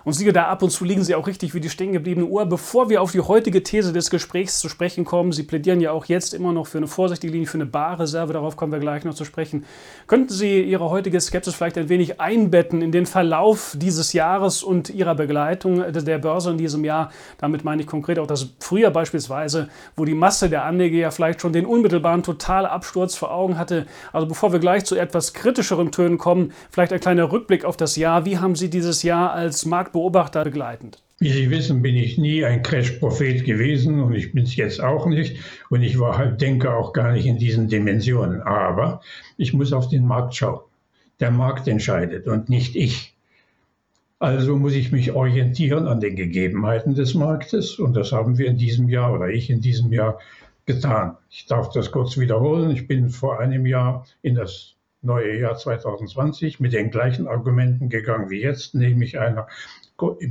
Und 0.06 0.14
siehe 0.14 0.34
da, 0.34 0.48
ab 0.48 0.62
und 0.62 0.70
zu 0.70 0.84
liegen 0.84 1.04
sie 1.04 1.16
auch 1.16 1.28
richtig 1.28 1.54
wie 1.54 1.62
die 1.62 1.70
stehengebliebene 1.70 2.28
Uhr. 2.28 2.46
Bevor 2.46 2.90
wir 2.90 3.02
auf 3.02 3.14
die 3.14 3.22
heutige 3.22 3.64
These 3.64 3.94
des 3.94 4.10
Gesprächs 4.10 4.60
zu 4.60 4.68
sprechen 4.68 5.06
kommen, 5.06 5.32
Sie 5.32 5.44
plädieren 5.44 5.80
ja 5.80 5.92
auch 5.92 6.06
jetzt 6.06 6.34
immer 6.34 6.52
noch 6.52 6.68
für 6.68 6.78
eine 6.78 6.88
vorsichtige 6.88 7.32
Linie, 7.32 7.48
für 7.48 7.58
eine 7.58 7.66
Barreserve, 7.66 8.34
darauf 8.34 8.58
kommen 8.58 8.74
wir 8.74 8.80
gleich 8.80 9.06
noch 9.06 9.14
zu 9.14 9.24
sprechen. 9.24 9.66
Könnten 10.08 10.34
Sie 10.34 10.62
Ihre 10.62 10.90
heutige 10.90 11.22
Skepsis 11.22 11.56
vielleicht 11.56 11.78
ein 11.78 11.88
wenig 11.88 12.20
einbetten 12.20 12.82
in 12.82 12.92
den 12.92 13.06
Verlauf 13.06 13.78
dieses 13.80 14.12
Jahres 14.12 14.62
und 14.62 14.90
Ihrer 14.90 15.16
Begleitung 15.16 15.84
der 15.94 16.18
Börse 16.18 16.52
in 16.52 16.58
diesem 16.58 16.84
Jahr? 16.84 17.10
Damit 17.38 17.64
meine 17.64 17.82
ich 17.82 17.88
konkret 17.88 18.20
auch 18.20 18.28
das 18.28 18.50
Frühjahr 18.60 18.92
beispielsweise, 18.92 19.70
wo 19.96 20.04
die 20.04 20.16
Masse 20.16 20.50
der 20.50 20.66
Anleger 20.66 20.98
ja 20.98 21.12
vielleicht 21.12 21.40
schon 21.40 21.54
den 21.54 21.66
unmittelbaren 21.66 22.24
Totalabsturz 22.24 23.16
vor 23.16 23.32
Augen 23.32 23.58
hatte. 23.58 23.86
Also 24.12 24.28
bevor 24.28 24.52
wir 24.52 24.60
gleich 24.60 24.84
zu 24.84 24.98
etwas 24.98 25.34
kritischeren 25.34 25.92
Tönen 25.92 26.18
kommen, 26.18 26.52
vielleicht 26.70 26.92
ein 26.92 27.00
kleiner 27.00 27.32
Rückblick 27.32 27.64
auf 27.64 27.78
das 27.78 27.96
Jahr. 27.96 28.26
Wie 28.26 28.38
haben 28.38 28.56
Sie 28.56 28.70
dieses 28.70 29.04
Jahr 29.04 29.32
als 29.32 29.66
Markt 29.66 29.93
Beobachter 29.94 30.44
begleitend? 30.44 31.02
Wie 31.20 31.32
Sie 31.32 31.50
wissen, 31.50 31.82
bin 31.82 31.96
ich 31.96 32.18
nie 32.18 32.44
ein 32.44 32.64
Crash-Prophet 32.64 33.46
gewesen 33.46 34.02
und 34.02 34.14
ich 34.14 34.34
bin 34.34 34.44
es 34.44 34.58
jetzt 34.58 34.82
auch 34.82 35.06
nicht. 35.06 35.38
Und 35.70 35.82
ich 35.82 35.98
war 35.98 36.18
halt, 36.18 36.42
denke 36.42 36.76
auch 36.76 36.92
gar 36.92 37.14
nicht 37.14 37.26
in 37.26 37.38
diesen 37.38 37.70
Dimensionen. 37.70 38.42
Aber 38.42 39.00
ich 39.38 39.54
muss 39.54 39.72
auf 39.72 39.88
den 39.88 40.06
Markt 40.06 40.36
schauen. 40.36 40.60
Der 41.22 41.32
Markt 41.32 41.70
entscheidet 41.70 42.28
und 42.28 42.50
nicht 42.50 42.76
ich. 42.76 43.16
Also 44.20 44.58
muss 44.58 44.74
ich 44.74 44.92
mich 44.92 45.14
orientieren 45.14 45.88
an 45.88 46.02
den 46.02 46.16
Gegebenheiten 46.16 46.96
des 46.96 47.14
Marktes 47.14 47.80
und 47.80 47.94
das 47.94 48.12
haben 48.12 48.38
wir 48.38 48.48
in 48.48 48.58
diesem 48.58 48.90
Jahr 48.90 49.14
oder 49.14 49.30
ich 49.30 49.50
in 49.50 49.62
diesem 49.62 49.94
Jahr 49.94 50.20
getan. 50.66 51.18
Ich 51.30 51.46
darf 51.46 51.72
das 51.72 51.92
kurz 51.92 52.18
wiederholen. 52.18 52.72
Ich 52.72 52.88
bin 52.88 53.10
vor 53.10 53.40
einem 53.40 53.66
Jahr 53.66 54.06
in 54.22 54.36
das 54.36 54.73
neue 55.04 55.40
Jahr 55.40 55.56
2020 55.56 56.60
mit 56.60 56.74
den 56.74 56.92
gleichen 56.92 57.28
Argumenten 57.28 57.90
gegangen 57.90 58.30
wie 58.30 58.42
jetzt, 58.42 58.76
nämlich 58.76 59.20
einer 59.20 59.48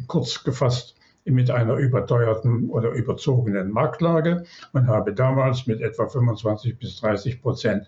kurz 0.07 0.45
gefasst 0.45 0.97
mit 1.25 1.51
einer 1.51 1.77
überteuerten 1.77 2.69
oder 2.71 2.91
überzogenen 2.91 3.71
Marktlage 3.71 4.45
und 4.73 4.89
habe 4.89 5.15
damals 5.15 5.67
mit 5.67 5.81
etwa 5.81 6.09
25 6.09 6.79
bis 6.79 6.97
30 7.01 7.41
Prozent 7.41 7.87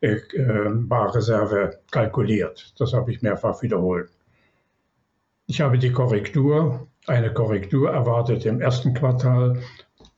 äh, 0.00 0.16
äh, 0.16 0.70
Barreserve 0.70 1.78
kalkuliert. 1.90 2.74
Das 2.78 2.92
habe 2.92 3.12
ich 3.12 3.22
mehrfach 3.22 3.62
wiederholt. 3.62 4.10
Ich 5.46 5.60
habe 5.60 5.78
die 5.78 5.92
Korrektur, 5.92 6.88
eine 7.06 7.32
Korrektur 7.32 7.90
erwartet 7.90 8.44
im 8.46 8.60
ersten 8.60 8.94
Quartal 8.94 9.62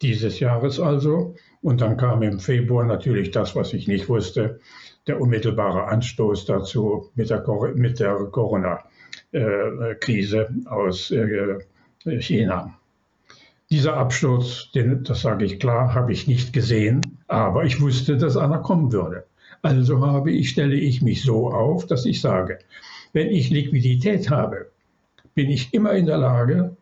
dieses 0.03 0.41
Jahres 0.41 0.81
also. 0.81 1.35
Und 1.63 1.81
dann 1.81 1.97
kam 1.97 2.23
im 2.23 2.39
Februar 2.39 2.85
natürlich 2.85 3.33
das, 3.33 3.57
was 3.57 3.73
ich 3.73 3.89
nicht 3.89 4.09
wusste, 4.09 4.61
der 5.07 5.21
unmittelbare 5.21 5.89
Anstoß 5.89 6.47
dazu 6.47 7.11
mit 7.15 7.29
der, 7.31 7.45
mit 7.75 8.01
der 8.01 8.15
Corona-Krise 8.15 10.49
aus 10.67 11.11
äh, 11.11 11.59
China. 12.21 12.75
Dieser 13.71 13.97
Absturz, 13.97 14.71
den, 14.73 15.03
das 15.03 15.23
sage 15.23 15.45
ich 15.45 15.59
klar, 15.59 15.95
habe 15.95 16.13
ich 16.13 16.29
nicht 16.29 16.53
gesehen, 16.53 17.01
aber 17.27 17.65
ich 17.65 17.81
wusste, 17.81 18.17
dass 18.17 18.37
einer 18.37 18.59
kommen 18.59 18.93
würde. 18.93 19.25
Also 19.63 20.07
habe 20.07 20.31
ich, 20.31 20.51
stelle 20.51 20.77
ich 20.77 21.03
mich 21.03 21.25
so 21.25 21.51
auf, 21.51 21.87
dass 21.87 22.07
ich 22.07 22.21
sage, 22.21 22.61
wenn 23.13 23.29
ich 23.29 23.51
Liquidität 23.51 24.31
habe, 24.31 24.71
bin 25.35 25.51
ich 25.51 25.75
immer 25.75 25.91
in 25.93 26.07
der 26.07 26.19
Lage, 26.19 26.77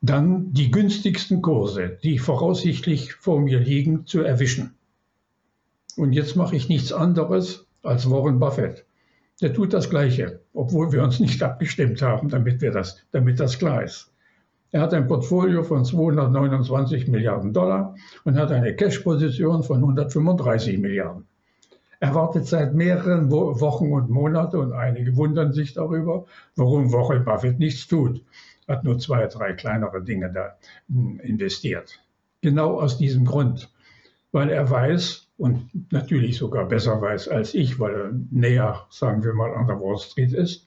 dann 0.00 0.52
die 0.52 0.70
günstigsten 0.70 1.42
Kurse, 1.42 1.98
die 2.04 2.18
voraussichtlich 2.18 3.14
vor 3.14 3.40
mir 3.40 3.58
liegen, 3.58 4.06
zu 4.06 4.20
erwischen. 4.20 4.75
Und 5.96 6.12
jetzt 6.12 6.36
mache 6.36 6.56
ich 6.56 6.68
nichts 6.68 6.92
anderes 6.92 7.66
als 7.82 8.10
Warren 8.10 8.38
Buffett. 8.38 8.84
Der 9.40 9.52
tut 9.52 9.72
das 9.72 9.90
Gleiche, 9.90 10.40
obwohl 10.54 10.92
wir 10.92 11.02
uns 11.02 11.20
nicht 11.20 11.42
abgestimmt 11.42 12.00
haben, 12.02 12.28
damit, 12.28 12.60
wir 12.60 12.70
das, 12.70 13.02
damit 13.12 13.40
das 13.40 13.58
klar 13.58 13.82
ist. 13.82 14.12
Er 14.72 14.80
hat 14.80 14.92
ein 14.92 15.06
Portfolio 15.06 15.62
von 15.62 15.84
229 15.84 17.08
Milliarden 17.08 17.52
Dollar 17.52 17.94
und 18.24 18.36
hat 18.36 18.50
eine 18.52 18.74
Cash-Position 18.74 19.62
von 19.62 19.76
135 19.78 20.78
Milliarden. 20.78 21.26
Er 21.98 22.14
wartet 22.14 22.46
seit 22.46 22.74
mehreren 22.74 23.30
Wochen 23.30 23.92
und 23.92 24.10
Monaten 24.10 24.56
und 24.56 24.72
einige 24.72 25.16
wundern 25.16 25.52
sich 25.52 25.72
darüber, 25.72 26.26
warum 26.56 26.92
Warren 26.92 27.24
Buffett 27.24 27.58
nichts 27.58 27.86
tut. 27.86 28.22
Hat 28.68 28.84
nur 28.84 28.98
zwei, 28.98 29.26
drei 29.28 29.54
kleinere 29.54 30.02
Dinge 30.02 30.30
da 30.30 30.56
hm, 30.88 31.20
investiert. 31.20 32.00
Genau 32.42 32.78
aus 32.80 32.98
diesem 32.98 33.24
Grund, 33.24 33.70
weil 34.32 34.50
er 34.50 34.68
weiß 34.68 35.25
und 35.38 35.92
natürlich 35.92 36.38
sogar 36.38 36.66
besser 36.66 37.00
weiß 37.00 37.28
als 37.28 37.54
ich, 37.54 37.78
weil 37.78 37.94
er 37.94 38.12
näher, 38.30 38.86
sagen 38.90 39.22
wir 39.22 39.34
mal, 39.34 39.54
an 39.54 39.66
der 39.66 39.80
Wall 39.80 39.98
Street 39.98 40.32
ist, 40.32 40.66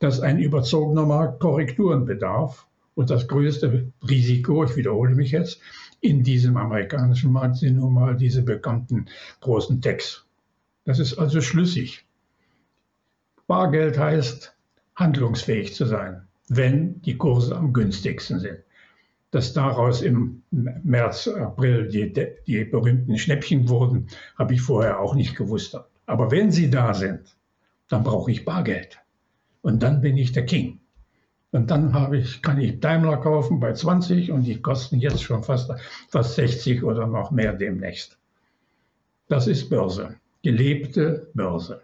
dass 0.00 0.20
ein 0.20 0.38
überzogener 0.38 1.06
Markt 1.06 1.40
Korrekturen 1.40 2.04
bedarf. 2.04 2.66
Und 2.94 3.10
das 3.10 3.28
größte 3.28 3.92
Risiko, 4.08 4.64
ich 4.64 4.74
wiederhole 4.74 5.14
mich 5.14 5.30
jetzt, 5.30 5.60
in 6.00 6.24
diesem 6.24 6.56
amerikanischen 6.56 7.32
Markt 7.32 7.56
sind 7.56 7.76
nun 7.76 7.94
mal 7.94 8.16
diese 8.16 8.42
bekannten 8.42 9.06
großen 9.40 9.80
Techs, 9.80 10.26
das 10.84 10.98
ist 10.98 11.18
also 11.18 11.40
schlüssig. 11.40 12.06
Bargeld 13.46 13.98
heißt, 13.98 14.56
handlungsfähig 14.96 15.74
zu 15.74 15.84
sein, 15.84 16.26
wenn 16.48 17.02
die 17.02 17.16
Kurse 17.16 17.56
am 17.56 17.72
günstigsten 17.72 18.40
sind. 18.40 18.58
Dass 19.30 19.52
daraus 19.52 20.00
im 20.00 20.42
März, 20.50 21.28
April 21.28 21.88
die, 21.88 22.12
die 22.46 22.64
berühmten 22.64 23.18
Schnäppchen 23.18 23.68
wurden, 23.68 24.08
habe 24.38 24.54
ich 24.54 24.62
vorher 24.62 25.00
auch 25.00 25.14
nicht 25.14 25.36
gewusst. 25.36 25.78
Aber 26.06 26.30
wenn 26.30 26.50
sie 26.50 26.70
da 26.70 26.94
sind, 26.94 27.36
dann 27.88 28.04
brauche 28.04 28.30
ich 28.30 28.44
Bargeld. 28.44 28.98
Und 29.60 29.82
dann 29.82 30.00
bin 30.00 30.16
ich 30.16 30.32
der 30.32 30.46
King. 30.46 30.80
Und 31.50 31.70
dann 31.70 31.92
habe 31.92 32.18
ich, 32.18 32.42
kann 32.42 32.58
ich 32.58 32.80
Daimler 32.80 33.18
kaufen 33.18 33.60
bei 33.60 33.72
20 33.72 34.30
und 34.32 34.44
die 34.44 34.60
kosten 34.60 34.98
jetzt 34.98 35.22
schon 35.22 35.42
fast, 35.42 35.70
fast 36.08 36.34
60 36.34 36.82
oder 36.82 37.06
noch 37.06 37.30
mehr 37.30 37.52
demnächst. 37.52 38.18
Das 39.28 39.46
ist 39.46 39.68
Börse 39.68 40.16
gelebte 40.42 41.30
Börse. 41.34 41.82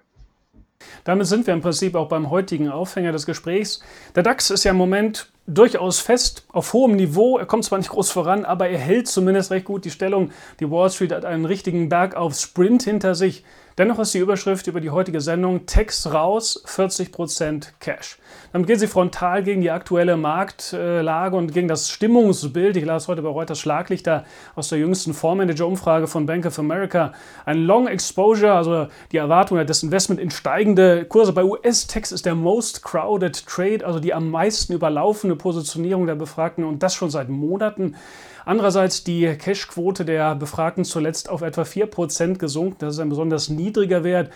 Damit 1.05 1.27
sind 1.27 1.47
wir 1.47 1.55
im 1.55 1.61
Prinzip 1.61 1.95
auch 1.95 2.09
beim 2.09 2.31
heutigen 2.31 2.69
Aufhänger 2.71 3.13
des 3.13 3.27
Gesprächs. 3.27 3.81
Der 4.15 4.23
DAX 4.23 4.51
ist 4.51 4.65
ja 4.65 4.71
im 4.71 4.77
Moment 4.77 5.29
durchaus 5.47 6.01
fest, 6.01 6.47
auf 6.53 6.73
hohem 6.73 6.97
Niveau. 6.97 7.39
Er 7.39 7.47
kommt 7.47 7.65
zwar 7.65 7.79
nicht 7.79 7.91
groß 7.91 8.11
voran, 8.11 8.45
aber 8.45 8.69
er 8.69 8.79
hält 8.79 9.09
zumindest 9.09 9.51
recht 9.51 9.67
gut 9.67 9.85
die 9.85 9.91
Stellung. 9.91 10.31
Die 10.61 10.71
Wall 10.71 10.91
Street 10.91 11.13
hat 11.13 11.25
einen 11.25 11.45
richtigen 11.45 11.89
Berg 11.89 12.15
auf 12.15 12.35
Sprint 12.35 12.83
hinter 12.83 13.15
sich. 13.15 13.45
Dennoch 13.77 13.99
ist 13.99 14.15
die 14.15 14.19
Überschrift 14.19 14.69
über 14.69 14.81
die 14.81 14.91
heutige 14.91 15.21
Sendung 15.21 15.67
Text 15.67 16.13
raus, 16.13 16.63
40% 16.65 17.71
Cash. 17.81 18.19
Damit 18.53 18.69
gehen 18.69 18.79
sie 18.79 18.87
frontal 18.87 19.43
gegen 19.43 19.63
die 19.63 19.73
aktuelle 19.73 20.17
Marktlage 20.17 21.35
und 21.35 21.53
gegen 21.53 21.67
das 21.67 21.91
Stimmungsbild. 21.91 22.77
Ich 22.77 22.85
las 22.85 23.09
heute 23.09 23.23
bei 23.23 23.29
Reuters 23.29 23.59
Schlaglichter 23.59 24.27
aus 24.55 24.69
der 24.69 24.79
jüngsten 24.79 25.13
Fondsmanager-Umfrage 25.13 26.07
von 26.07 26.25
Bank 26.25 26.47
of 26.47 26.57
America. 26.61 27.15
Ein 27.47 27.65
Long 27.65 27.89
Exposure, 27.89 28.53
also 28.53 28.87
die 29.11 29.17
Erwartung 29.17 29.59
des 29.67 29.83
Investment 29.83 30.21
in 30.21 30.31
steigende 30.31 31.05
Kurse. 31.05 31.33
Bei 31.33 31.43
US-Text 31.43 32.13
ist 32.13 32.27
der 32.27 32.37
Most 32.37 32.85
Crowded 32.85 33.45
Trade, 33.45 33.85
also 33.85 33.99
die 33.99 34.15
am 34.15 34.31
meisten 34.31 34.73
überlaufene 34.73 35.35
Positionierung 35.35 36.07
der 36.07 36.15
Befragten 36.15 36.63
und 36.63 36.85
das 36.85 36.95
schon 36.95 37.11
seit 37.11 37.29
Monaten. 37.29 37.97
Andererseits 38.45 39.05
die 39.05 39.27
Cash-Quote 39.27 40.05
der 40.05 40.35
Befragten 40.35 40.85
zuletzt 40.85 41.31
auf 41.31 41.43
etwa 41.43 41.63
4% 41.63 42.39
gesunken. 42.39 42.77
Das 42.81 42.95
ist 42.95 43.01
ein 43.01 43.09
besonders 43.09 43.49
niedriger 43.49 44.05
Wert. 44.05 44.31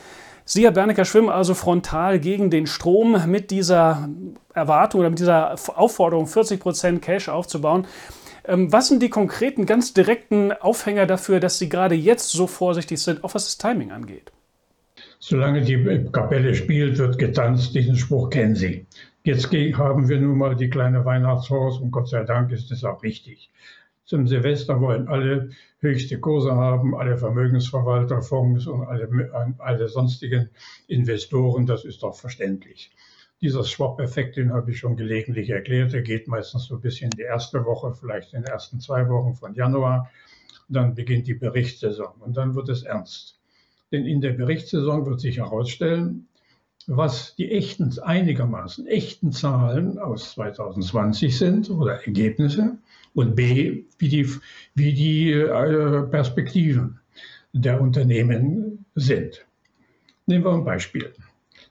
Sie, 0.44 0.64
Herr 0.64 0.70
Bernecker, 0.70 1.04
schwimmen 1.04 1.28
also 1.28 1.52
frontal 1.52 2.18
gegen 2.18 2.50
den 2.50 2.66
Strom 2.66 3.30
mit 3.30 3.50
dieser 3.50 4.08
Erwartung 4.54 5.00
oder 5.00 5.10
mit 5.10 5.18
dieser 5.18 5.56
Aufforderung, 5.74 6.24
40% 6.24 7.00
Cash 7.00 7.28
aufzubauen. 7.28 7.86
Ähm, 8.46 8.72
was 8.72 8.88
sind 8.88 9.02
die 9.02 9.10
konkreten, 9.10 9.66
ganz 9.66 9.92
direkten 9.92 10.52
Aufhänger 10.52 11.04
dafür, 11.04 11.38
dass 11.38 11.58
Sie 11.58 11.68
gerade 11.68 11.94
jetzt 11.94 12.30
so 12.30 12.46
vorsichtig 12.46 12.98
sind, 12.98 13.22
auch 13.24 13.34
was 13.34 13.44
das 13.44 13.58
Timing 13.58 13.92
angeht? 13.92 14.32
Solange 15.18 15.60
die 15.60 16.06
Kapelle 16.12 16.54
spielt, 16.54 16.96
wird 16.96 17.18
getanzt. 17.18 17.74
Diesen 17.74 17.96
Spruch 17.96 18.30
kennen 18.30 18.54
Sie. 18.54 18.86
Jetzt 19.24 19.52
haben 19.52 20.08
wir 20.08 20.18
nun 20.18 20.38
mal 20.38 20.56
die 20.56 20.70
kleine 20.70 21.04
Weihnachtshaus 21.04 21.78
und 21.78 21.90
Gott 21.90 22.08
sei 22.08 22.24
Dank 22.24 22.50
ist 22.50 22.70
es 22.70 22.84
auch 22.84 23.02
richtig. 23.02 23.50
Zum 24.08 24.26
Silvester 24.26 24.80
wollen 24.80 25.06
alle 25.06 25.50
höchste 25.80 26.18
Kurse 26.18 26.54
haben, 26.54 26.96
alle 26.96 27.18
Vermögensverwalter, 27.18 28.22
Fonds 28.22 28.66
und 28.66 28.86
alle, 28.86 29.54
alle 29.58 29.88
sonstigen 29.90 30.48
Investoren. 30.86 31.66
Das 31.66 31.84
ist 31.84 32.02
doch 32.02 32.14
verständlich. 32.14 32.90
Dieser 33.42 33.64
Swap-Effekt, 33.64 34.38
den 34.38 34.54
habe 34.54 34.70
ich 34.70 34.78
schon 34.78 34.96
gelegentlich 34.96 35.50
erklärt, 35.50 35.92
der 35.92 36.00
geht 36.00 36.26
meistens 36.26 36.64
so 36.64 36.76
ein 36.76 36.80
bisschen 36.80 37.10
in 37.10 37.18
die 37.18 37.22
erste 37.24 37.66
Woche, 37.66 37.92
vielleicht 37.92 38.32
in 38.32 38.44
den 38.44 38.50
ersten 38.50 38.80
zwei 38.80 39.06
Wochen 39.10 39.34
von 39.34 39.54
Januar. 39.54 40.10
Dann 40.70 40.94
beginnt 40.94 41.26
die 41.26 41.34
Berichtssaison 41.34 42.14
und 42.20 42.34
dann 42.34 42.54
wird 42.54 42.70
es 42.70 42.84
ernst. 42.84 43.38
Denn 43.92 44.06
in 44.06 44.22
der 44.22 44.32
Berichtssaison 44.32 45.04
wird 45.04 45.20
sich 45.20 45.36
herausstellen, 45.36 46.28
was 46.86 47.36
die 47.36 47.52
echten, 47.52 47.92
einigermaßen 47.98 48.86
echten 48.86 49.32
Zahlen 49.32 49.98
aus 49.98 50.32
2020 50.32 51.36
sind 51.36 51.68
oder 51.68 52.02
Ergebnisse 52.06 52.78
und 53.18 53.34
B, 53.34 53.84
wie 53.98 54.08
die, 54.08 54.30
wie 54.76 54.94
die 54.94 55.32
äh, 55.32 56.02
Perspektiven 56.04 57.00
der 57.52 57.80
Unternehmen 57.80 58.84
sind. 58.94 59.44
Nehmen 60.26 60.44
wir 60.44 60.52
ein 60.52 60.64
Beispiel. 60.64 61.12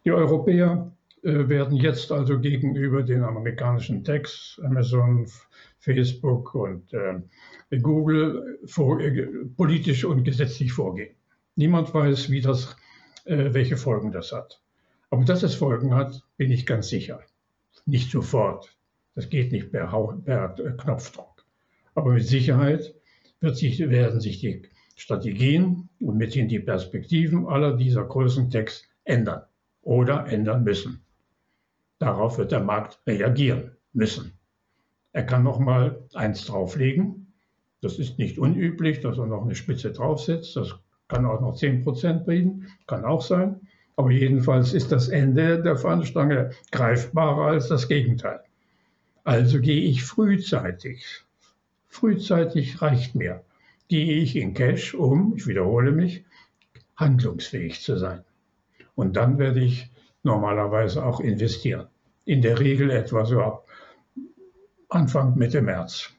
Die 0.03 0.11
Europäer 0.11 0.91
äh, 1.23 1.47
werden 1.47 1.77
jetzt 1.77 2.11
also 2.11 2.37
gegenüber 2.41 3.01
den 3.01 3.23
amerikanischen 3.23 4.03
Techs, 4.03 4.59
Amazon, 4.61 5.25
Facebook 5.79 6.53
und 6.53 6.93
äh, 6.93 7.21
Google 7.79 8.59
vor, 8.65 8.99
äh, 8.99 9.27
politisch 9.55 10.03
und 10.03 10.25
gesetzlich 10.25 10.73
vorgehen. 10.73 11.15
Niemand 11.55 11.93
weiß, 11.93 12.29
wie 12.29 12.41
das, 12.41 12.75
welche 13.25 13.77
Folgen 13.77 14.11
das 14.11 14.31
hat. 14.31 14.61
Aber 15.09 15.23
dass 15.25 15.43
es 15.43 15.55
Folgen 15.55 15.95
hat, 15.95 16.23
bin 16.37 16.51
ich 16.51 16.65
ganz 16.65 16.89
sicher. 16.89 17.21
Nicht 17.85 18.11
sofort. 18.11 18.77
Das 19.15 19.29
geht 19.29 19.51
nicht 19.51 19.71
per, 19.71 19.87
per 20.23 20.49
Knopfdruck. 20.77 21.36
Aber 21.97 22.11
mit 22.11 22.27
Sicherheit 22.27 22.93
sich, 23.41 23.79
werden 23.79 24.21
sich 24.21 24.39
die 24.39 24.61
Strategien 24.95 25.89
und 25.99 26.17
mithin 26.17 26.47
die 26.47 26.59
Perspektiven 26.59 27.47
aller 27.47 27.75
dieser 27.75 28.03
großen 28.03 28.51
Techs 28.51 28.83
ändern 29.03 29.41
oder 29.81 30.27
ändern 30.27 30.63
müssen. 30.63 31.01
Darauf 31.97 32.37
wird 32.37 32.51
der 32.51 32.59
Markt 32.59 32.99
reagieren 33.07 33.71
müssen. 33.93 34.33
Er 35.11 35.23
kann 35.23 35.41
noch 35.41 35.57
mal 35.57 36.07
eins 36.13 36.45
drauflegen. 36.45 37.33
Das 37.81 37.97
ist 37.97 38.19
nicht 38.19 38.37
unüblich, 38.37 38.99
dass 38.99 39.17
er 39.17 39.25
noch 39.25 39.43
eine 39.43 39.55
Spitze 39.55 39.91
draufsetzt. 39.91 40.55
Das 40.55 40.75
kann 41.07 41.25
auch 41.25 41.41
noch 41.41 41.55
10 41.55 41.83
Prozent 41.83 42.27
bieten, 42.27 42.67
kann 42.85 43.05
auch 43.05 43.23
sein. 43.23 43.59
Aber 43.95 44.11
jedenfalls 44.11 44.75
ist 44.75 44.91
das 44.91 45.07
Ende 45.07 45.63
der 45.63 45.77
Fahnenstange 45.77 46.51
greifbarer 46.71 47.47
als 47.47 47.69
das 47.69 47.87
Gegenteil. 47.87 48.41
Also 49.23 49.59
gehe 49.59 49.81
ich 49.81 50.03
frühzeitig. 50.03 51.23
Frühzeitig 51.89 52.81
reicht 52.81 53.15
mir. 53.15 53.43
Gehe 53.87 54.21
ich 54.21 54.35
in 54.35 54.53
Cash, 54.53 54.93
um, 54.93 55.33
ich 55.35 55.47
wiederhole 55.47 55.91
mich, 55.91 56.25
handlungsfähig 56.95 57.81
zu 57.81 57.97
sein. 57.97 58.23
Und 58.95 59.15
dann 59.15 59.37
werde 59.37 59.61
ich 59.61 59.89
normalerweise 60.23 61.05
auch 61.05 61.19
investieren. 61.19 61.87
In 62.25 62.41
der 62.41 62.59
Regel 62.59 62.91
etwa 62.91 63.25
so 63.25 63.41
ab 63.41 63.67
Anfang 64.89 65.37
Mitte 65.37 65.61
März, 65.61 66.09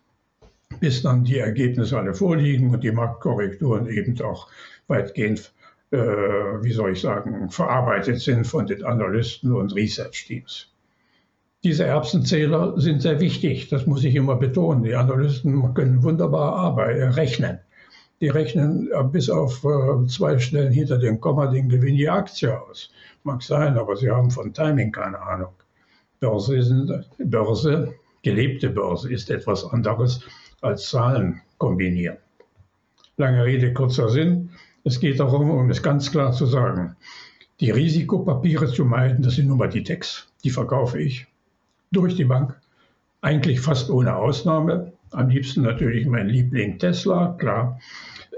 bis 0.80 1.02
dann 1.02 1.24
die 1.24 1.38
Ergebnisse 1.38 1.98
alle 1.98 2.14
vorliegen 2.14 2.70
und 2.70 2.84
die 2.84 2.92
Marktkorrekturen 2.92 3.88
eben 3.88 4.20
auch 4.22 4.48
weitgehend, 4.86 5.52
äh, 5.90 5.98
wie 5.98 6.72
soll 6.72 6.92
ich 6.92 7.00
sagen, 7.00 7.50
verarbeitet 7.50 8.20
sind 8.20 8.46
von 8.46 8.66
den 8.66 8.84
Analysten 8.84 9.52
und 9.52 9.74
Research-Teams. 9.74 10.70
Diese 11.64 11.84
Erbsenzähler 11.84 12.80
sind 12.80 13.02
sehr 13.02 13.18
wichtig, 13.18 13.68
das 13.68 13.84
muss 13.84 14.04
ich 14.04 14.14
immer 14.14 14.36
betonen. 14.36 14.84
Die 14.84 14.94
Analysten 14.94 15.74
können 15.74 16.04
wunderbar 16.04 16.54
arbeiten, 16.54 17.10
rechnen. 17.10 17.58
Die 18.20 18.28
rechnen 18.28 18.88
bis 19.10 19.28
auf 19.28 19.64
äh, 19.64 20.06
zwei 20.06 20.38
Stellen 20.38 20.70
hinter 20.70 20.98
dem 20.98 21.20
Komma 21.20 21.48
den 21.48 21.68
Gewinn 21.68 21.96
die 21.96 22.08
Aktie 22.08 22.56
aus. 22.56 22.92
Mag 23.24 23.42
sein, 23.42 23.76
aber 23.76 23.96
sie 23.96 24.08
haben 24.08 24.30
von 24.30 24.54
Timing 24.54 24.92
keine 24.92 25.20
Ahnung. 25.20 25.52
Börse, 26.20 26.56
ist, 26.58 26.72
Börse 27.18 27.92
gelebte 28.22 28.70
Börse 28.70 29.12
ist 29.12 29.28
etwas 29.28 29.64
anderes 29.64 30.20
als 30.60 30.88
Zahlen 30.88 31.40
kombinieren. 31.58 32.18
Lange 33.16 33.44
Rede, 33.44 33.72
kurzer 33.72 34.08
Sinn. 34.10 34.50
Es 34.84 35.00
geht 35.00 35.18
darum, 35.18 35.50
um 35.50 35.68
es 35.70 35.82
ganz 35.82 36.12
klar 36.12 36.30
zu 36.32 36.46
sagen, 36.46 36.94
die 37.58 37.72
Risikopapiere 37.72 38.68
zu 38.68 38.84
meiden, 38.84 39.24
das 39.24 39.34
sind 39.34 39.48
nun 39.48 39.58
mal 39.58 39.68
die 39.68 39.82
Techs, 39.82 40.32
die 40.44 40.50
verkaufe 40.50 41.00
ich 41.00 41.26
durch 41.90 42.16
die 42.16 42.24
Bank, 42.24 42.58
eigentlich 43.20 43.60
fast 43.60 43.90
ohne 43.90 44.16
Ausnahme. 44.16 44.92
Am 45.10 45.28
liebsten 45.28 45.62
natürlich 45.62 46.06
mein 46.06 46.28
Liebling 46.28 46.78
Tesla, 46.78 47.34
klar. 47.38 47.80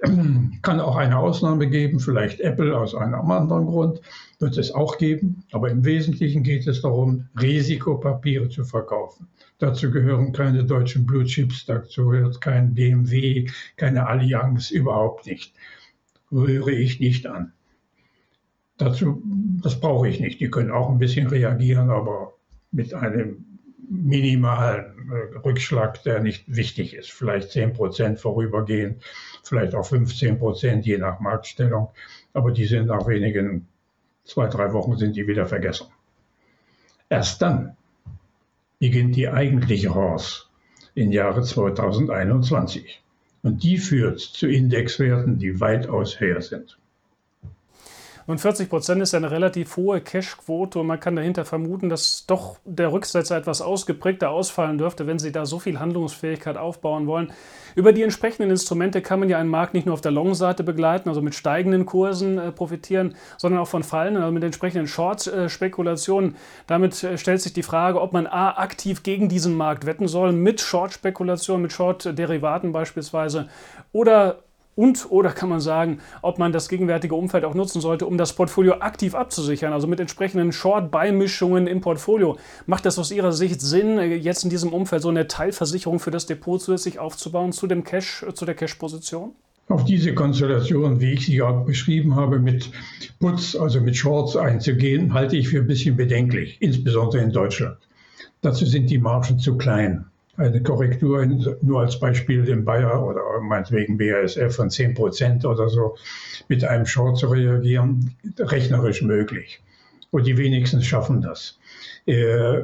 Kann 0.63 0.81
auch 0.81 0.97
eine 0.97 1.19
Ausnahme 1.19 1.69
geben, 1.69 2.01
vielleicht 2.01 2.41
Apple 2.41 2.77
aus 2.77 2.95
einem 2.95 3.31
anderen 3.31 3.67
Grund, 3.67 4.01
wird 4.39 4.57
es 4.57 4.73
auch 4.73 4.97
geben. 4.97 5.45
Aber 5.53 5.71
im 5.71 5.85
Wesentlichen 5.85 6.43
geht 6.43 6.67
es 6.67 6.81
darum, 6.81 7.27
Risikopapiere 7.39 8.49
zu 8.49 8.65
verkaufen. 8.65 9.29
Dazu 9.59 9.91
gehören 9.91 10.33
keine 10.33 10.65
deutschen 10.65 11.05
Blue 11.05 11.25
Chips, 11.25 11.67
dazu 11.67 12.09
gehört 12.09 12.41
kein 12.41 12.73
BMW, 12.75 13.51
keine 13.77 14.07
Allianz, 14.07 14.71
überhaupt 14.71 15.27
nicht. 15.27 15.53
Rühre 16.33 16.73
ich 16.73 17.01
nicht 17.01 17.27
an. 17.27 17.53
Dazu, 18.79 19.23
das 19.63 19.79
brauche 19.79 20.09
ich 20.09 20.21
nicht. 20.21 20.41
Die 20.41 20.51
können 20.51 20.71
auch 20.71 20.89
ein 20.89 20.99
bisschen 20.99 21.27
reagieren, 21.27 21.91
aber 21.91 22.33
mit 22.73 22.95
einem 22.95 23.45
minimalen 23.91 25.11
äh, 25.11 25.39
Rückschlag, 25.39 26.03
der 26.05 26.21
nicht 26.21 26.45
wichtig 26.47 26.95
ist. 26.95 27.11
Vielleicht 27.11 27.51
10 27.51 27.73
Prozent 27.73 28.21
vorübergehend, 28.21 29.03
vielleicht 29.43 29.75
auch 29.75 29.85
15 29.85 30.39
Prozent, 30.39 30.87
je 30.87 30.99
nach 30.99 31.21
Marktstellung. 31.21 31.91
Aber 32.33 32.53
die 32.53 32.67
sind 32.67 32.87
nach 32.87 33.07
wenigen 33.09 33.67
zwei, 34.25 34.47
drei 34.47 34.73
Wochen 34.73 34.97
sind 34.97 35.17
die 35.17 35.27
wieder 35.27 35.47
vergessen. 35.47 35.89
Erst 37.09 37.43
dann 37.43 37.77
beginnt 38.79 39.17
die 39.17 39.29
eigentliche 39.29 39.95
Horse 39.95 40.45
im 40.95 41.11
Jahre 41.11 41.43
2021. 41.43 43.03
Und 43.43 43.63
die 43.63 43.79
führt 43.79 44.21
zu 44.21 44.47
Indexwerten, 44.47 45.39
die 45.39 45.61
weitaus 45.61 46.21
höher 46.21 46.43
sind. 46.43 46.79
Und 48.31 48.41
40 48.41 48.71
Prozent 48.71 49.03
ist 49.03 49.13
eine 49.13 49.33
relativ 49.33 49.77
hohe 49.77 50.01
Cash-Quote 50.01 50.79
und 50.79 50.87
man 50.87 51.01
kann 51.01 51.17
dahinter 51.17 51.45
vermuten, 51.45 51.89
dass 51.89 52.27
doch 52.27 52.59
der 52.65 52.93
Rücksetzer 52.93 53.37
etwas 53.37 53.61
ausgeprägter 53.61 54.31
ausfallen 54.31 54.79
dürfte, 54.79 55.09
wenn 55.09 55.19
Sie 55.19 55.33
da 55.33 55.47
so 55.47 55.59
viel 55.59 55.81
Handlungsfähigkeit 55.81 56.57
aufbauen 56.57 57.09
wollen. 57.09 57.33
Über 57.75 57.93
die 57.93 58.05
entsprechenden 58.05 58.51
Instrumente 58.51 59.03
kann 59.03 59.19
man 59.19 59.29
ja 59.29 59.39
einen 59.39 59.49
Markt 59.49 59.75
nicht 59.75 59.85
nur 59.85 59.95
auf 59.95 60.01
der 60.01 60.13
Long-Seite 60.13 60.63
begleiten, 60.63 61.09
also 61.09 61.23
mit 61.23 61.35
steigenden 61.35 61.87
Kursen 61.87 62.39
äh, 62.39 62.53
profitieren, 62.53 63.17
sondern 63.37 63.61
auch 63.61 63.67
von 63.67 63.83
fallenden, 63.83 64.23
also 64.23 64.33
mit 64.33 64.45
entsprechenden 64.45 64.87
Short-Spekulationen. 64.87 66.37
Damit 66.69 67.03
äh, 67.03 67.19
stellt 67.19 67.43
sich 67.43 67.53
die 67.53 67.65
Frage, 67.65 68.01
ob 68.01 68.13
man 68.13 68.29
A, 68.29 68.51
aktiv 68.59 69.03
gegen 69.03 69.29
diesen 69.29 69.57
Markt 69.57 69.87
wetten 69.87 70.07
soll, 70.07 70.31
mit 70.31 70.61
Short-Spekulationen, 70.61 71.63
mit 71.63 71.73
Short-Derivaten 71.73 72.71
beispielsweise, 72.71 73.49
oder 73.91 74.45
und 74.75 75.11
oder 75.11 75.31
kann 75.31 75.49
man 75.49 75.61
sagen, 75.61 75.99
ob 76.23 76.39
man 76.39 76.53
das 76.53 76.69
gegenwärtige 76.69 77.15
Umfeld 77.15 77.45
auch 77.45 77.55
nutzen 77.55 77.81
sollte, 77.81 78.07
um 78.07 78.17
das 78.17 78.33
Portfolio 78.33 78.75
aktiv 78.75 79.15
abzusichern, 79.15 79.73
also 79.73 79.87
mit 79.87 80.01
entsprechenden 80.01 80.53
Short-Beimischungen 80.53 81.67
im 81.67 81.81
Portfolio. 81.81 82.39
Macht 82.67 82.87
das 82.87 82.99
aus 82.99 83.11
Ihrer 83.11 83.33
Sicht 83.33 83.61
Sinn, 83.61 83.99
jetzt 83.99 84.45
in 84.45 84.51
diesem 84.51 84.73
Umfeld 84.73 85.03
so 85.03 85.09
eine 85.09 85.29
Teilversicherung 85.29 85.99
für 85.99 86.11
das 86.11 86.27
Depot 86.27 86.61
zusätzlich 86.61 86.99
aufzubauen 86.99 87.53
zu 87.53 87.67
dem 87.67 87.85
Cash, 87.85 88.25
zu 88.35 88.45
der 88.45 88.55
Cash-Position? 88.55 89.33
Auf 89.69 89.85
diese 89.85 90.15
Konstellation, 90.15 91.01
wie 91.01 91.13
ich 91.13 91.27
sie 91.27 91.43
auch 91.43 91.65
beschrieben 91.65 92.17
habe, 92.17 92.41
mit 92.41 92.71
Putz, 93.21 93.55
also 93.55 93.81
mit 93.81 93.97
Shorts 93.97 94.37
einzugehen, 94.37 95.15
halte 95.15 95.37
ich 95.37 95.49
für 95.49 95.59
ein 95.59 95.67
bisschen 95.67 95.97
bedenklich, 95.97 96.57
insbesondere 96.61 97.23
in 97.23 97.33
Deutschland. 97.33 97.77
Dazu 98.41 98.65
sind 98.65 98.91
die 98.91 98.99
Margen 98.99 99.39
zu 99.39 99.57
klein 99.57 100.07
eine 100.41 100.63
Korrektur, 100.63 101.25
nur 101.27 101.81
als 101.81 102.01
Beispiel 102.01 102.49
in 102.49 102.65
Bayer 102.65 103.05
oder 103.05 103.41
meinetwegen 103.41 103.99
BASF 103.99 104.55
von 104.55 104.71
10 104.71 104.95
Prozent 104.95 105.45
oder 105.45 105.69
so 105.69 105.97
mit 106.49 106.65
einem 106.65 106.87
Short 106.87 107.19
zu 107.19 107.29
reagieren, 107.29 108.17
rechnerisch 108.39 109.03
möglich. 109.03 109.63
Und 110.11 110.27
die 110.27 110.37
wenigsten 110.37 110.83
schaffen 110.83 111.21
das. 111.21 111.59
Äh, 112.07 112.63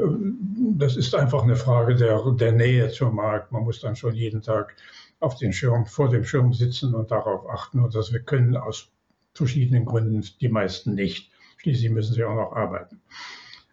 das 0.76 0.96
ist 0.96 1.14
einfach 1.14 1.44
eine 1.44 1.54
Frage 1.54 1.94
der, 1.94 2.20
der 2.32 2.52
Nähe 2.52 2.88
zum 2.90 3.14
Markt. 3.14 3.52
Man 3.52 3.64
muss 3.64 3.80
dann 3.80 3.94
schon 3.94 4.14
jeden 4.14 4.42
Tag 4.42 4.74
auf 5.20 5.36
den 5.36 5.52
Schirm, 5.52 5.86
vor 5.86 6.08
dem 6.08 6.24
Schirm 6.24 6.52
sitzen 6.52 6.94
und 6.94 7.10
darauf 7.10 7.48
achten. 7.48 7.80
Und 7.80 7.94
das 7.94 8.12
wir 8.12 8.20
können 8.20 8.56
aus 8.56 8.88
verschiedenen 9.34 9.84
Gründen 9.84 10.24
die 10.40 10.48
meisten 10.48 10.94
nicht. 10.94 11.30
Schließlich 11.58 11.90
müssen 11.90 12.14
sie 12.14 12.24
auch 12.24 12.34
noch 12.34 12.52
arbeiten. 12.52 13.00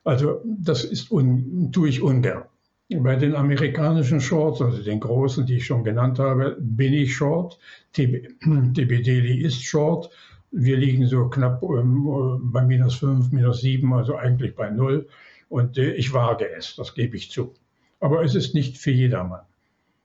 Also 0.03 0.41
das 0.45 0.83
ist 0.83 1.09
un, 1.09 1.71
tue 1.71 1.89
ich 1.89 2.01
ungern. 2.01 2.43
Bei 2.89 3.15
den 3.15 3.35
amerikanischen 3.35 4.19
Shorts, 4.19 4.61
also 4.61 4.83
den 4.83 4.99
großen, 4.99 5.45
die 5.45 5.57
ich 5.57 5.65
schon 5.65 5.83
genannt 5.83 6.19
habe, 6.19 6.57
bin 6.59 6.93
ich 6.93 7.15
Short. 7.15 7.57
TB 7.93 8.27
ist 9.41 9.63
Short. 9.63 10.09
Wir 10.51 10.77
liegen 10.77 11.07
so 11.07 11.29
knapp 11.29 11.63
ähm, 11.63 12.51
bei 12.51 12.61
minus 12.63 12.95
5, 12.95 13.31
minus 13.31 13.61
7, 13.61 13.91
also 13.93 14.15
eigentlich 14.15 14.55
bei 14.55 14.69
0. 14.69 15.07
Und 15.49 15.77
äh, 15.77 15.93
ich 15.93 16.13
wage 16.13 16.49
es, 16.55 16.75
das 16.75 16.93
gebe 16.93 17.15
ich 17.15 17.31
zu. 17.31 17.53
Aber 17.99 18.23
es 18.23 18.35
ist 18.35 18.53
nicht 18.53 18.77
für 18.77 18.91
jedermann. 18.91 19.45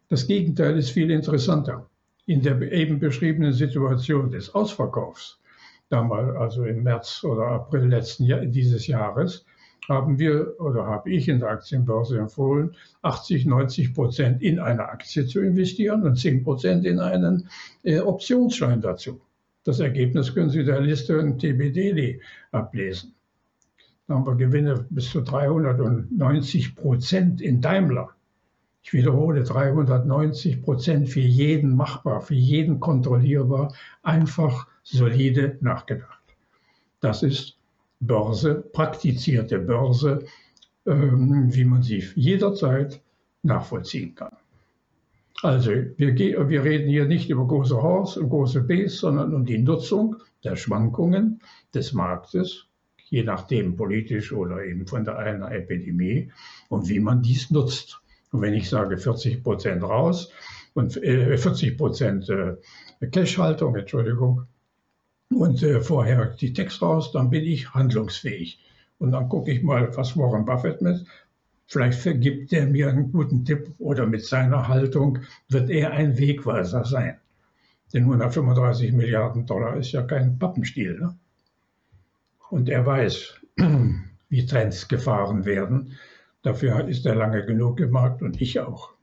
Das 0.09 0.27
Gegenteil 0.27 0.79
ist 0.79 0.91
viel 0.91 1.11
interessanter. 1.11 1.91
In 2.27 2.43
der 2.43 2.61
eben 2.73 3.01
beschriebenen 3.01 3.53
Situation 3.53 4.31
des 4.31 4.55
Ausverkaufs, 4.55 5.41
damals 5.91 6.37
also 6.37 6.65
im 6.65 6.83
März 6.83 7.25
oder 7.25 7.49
April 7.49 7.87
letzten 7.87 8.25
Jahr, 8.25 8.41
dieses 8.47 8.87
Jahres, 8.87 9.45
haben 9.89 10.19
wir 10.19 10.61
oder 10.61 10.87
habe 10.87 11.11
ich 11.11 11.29
in 11.29 11.41
der 11.41 11.51
Aktienbörse 11.51 12.19
empfohlen, 12.19 12.75
80, 13.03 13.47
90 13.47 13.95
Prozent 13.95 14.43
in 14.43 14.59
eine 14.59 14.89
Aktie 14.89 15.27
zu 15.27 15.41
investieren 15.41 16.03
und 16.03 16.17
10 16.17 16.45
Prozent 16.45 16.85
in 16.85 17.01
einen 17.01 17.49
äh, 17.83 18.01
Optionsschein 18.01 18.81
dazu. 18.81 19.21
Das 19.65 19.81
Ergebnis 19.81 20.35
können 20.35 20.51
Sie 20.51 20.65
der 20.65 20.81
Liste 20.81 21.15
in 21.15 21.39
TBD 21.39 22.21
ablesen. 22.53 23.15
Da 24.07 24.15
haben 24.15 24.27
wir 24.27 24.37
Gewinne 24.37 24.87
bis 24.89 25.11
zu 25.11 25.21
390 25.21 26.75
Prozent 26.75 27.41
in 27.41 27.61
Daimler. 27.61 28.11
Ich 28.83 28.95
wiederhole, 28.95 29.43
390 29.43 30.63
Prozent 30.63 31.11
für 31.11 31.21
jeden 31.21 31.77
machbar, 31.77 32.23
für 32.23 32.35
jeden 32.35 32.81
kontrollierbar, 32.81 33.75
einfach 34.03 34.67
solide 34.83 35.59
nachgedacht. 35.61 36.23
Das 37.01 37.23
ist 37.23 37.58
Börse, 38.01 38.55
praktizierte 38.73 39.59
Börse, 39.59 40.25
ähm, 40.87 41.55
wie 41.55 41.65
man 41.65 41.83
sie 41.83 42.05
jederzeit 42.15 43.01
nachvollziehen 43.43 44.15
kann. 44.15 44.37
Also 45.43 45.71
wir, 45.71 46.17
wir 46.17 46.65
reden 46.65 46.89
hier 46.89 47.07
nicht 47.07 47.31
über 47.31 47.47
große 47.47 47.81
Horse 47.81 48.21
und 48.21 48.31
große 48.31 48.63
Bs, 48.63 48.99
sondern 48.99 49.35
um 49.35 49.45
die 49.45 49.59
Nutzung 49.59 50.17
der 50.43 50.57
Schwankungen 50.57 51.41
des 51.75 51.93
Marktes, 51.93 52.67
je 53.09 53.23
nachdem 53.23 53.77
politisch 53.77 54.33
oder 54.33 54.65
eben 54.65 54.87
von 54.87 55.05
der 55.05 55.19
einer 55.19 55.53
Epidemie 55.53 56.33
und 56.69 56.89
wie 56.89 56.99
man 56.99 57.23
dies 57.23 57.51
nutzt. 57.51 58.01
Und 58.33 58.43
wenn 58.43 58.55
ich 58.55 58.69
sage 58.69 58.99
40 58.99 59.43
Prozent 59.43 59.83
raus 59.83 60.31
und 60.75 60.97
äh, 61.03 61.37
40 61.39 61.79
Prozent 61.79 62.29
äh, 62.29 62.57
Cashhaltung, 63.07 63.77
Entschuldigung, 63.77 64.47
und 65.31 65.63
äh, 65.63 65.81
vorher 65.81 66.27
die 66.27 66.53
Text 66.53 66.83
raus, 66.83 67.13
dann 67.13 67.31
bin 67.31 67.45
ich 67.45 67.75
handlungsfähig. 67.75 68.59
Und 68.99 69.13
dann 69.13 69.29
gucke 69.29 69.53
ich 69.53 69.63
mal, 69.63 69.95
was 69.97 70.17
Warren 70.17 70.45
Buffett 70.45 70.83
mit. 70.83 71.05
Vielleicht 71.67 72.01
vergibt 72.01 72.53
er 72.53 72.67
mir 72.67 72.89
einen 72.89 73.13
guten 73.13 73.45
Tipp 73.45 73.75
oder 73.79 74.07
mit 74.07 74.25
seiner 74.25 74.69
Haltung 74.69 75.19
wird 75.49 75.71
er 75.71 75.93
ein 75.93 76.19
Wegweiser 76.19 76.85
sein. 76.85 77.19
Denn 77.93 78.05
135 78.05 78.93
Milliarden 78.93 79.47
Dollar 79.47 79.77
ist 79.77 79.93
ja 79.93 80.03
kein 80.03 80.39
Pappenstiel. 80.39 80.99
Ne? 80.99 81.17
Und 82.51 82.69
er 82.69 82.85
weiß, 82.87 83.35
wie 84.29 84.47
Trends 84.47 84.89
gefahren 84.89 85.45
werden. 85.45 85.97
Dafür 86.43 86.89
ist 86.89 87.05
er 87.07 87.15
lange 87.15 87.45
genug 87.45 87.77
gemacht 87.77 88.23
und 88.23 88.41
ich 88.41 88.61
auch. 88.61 88.95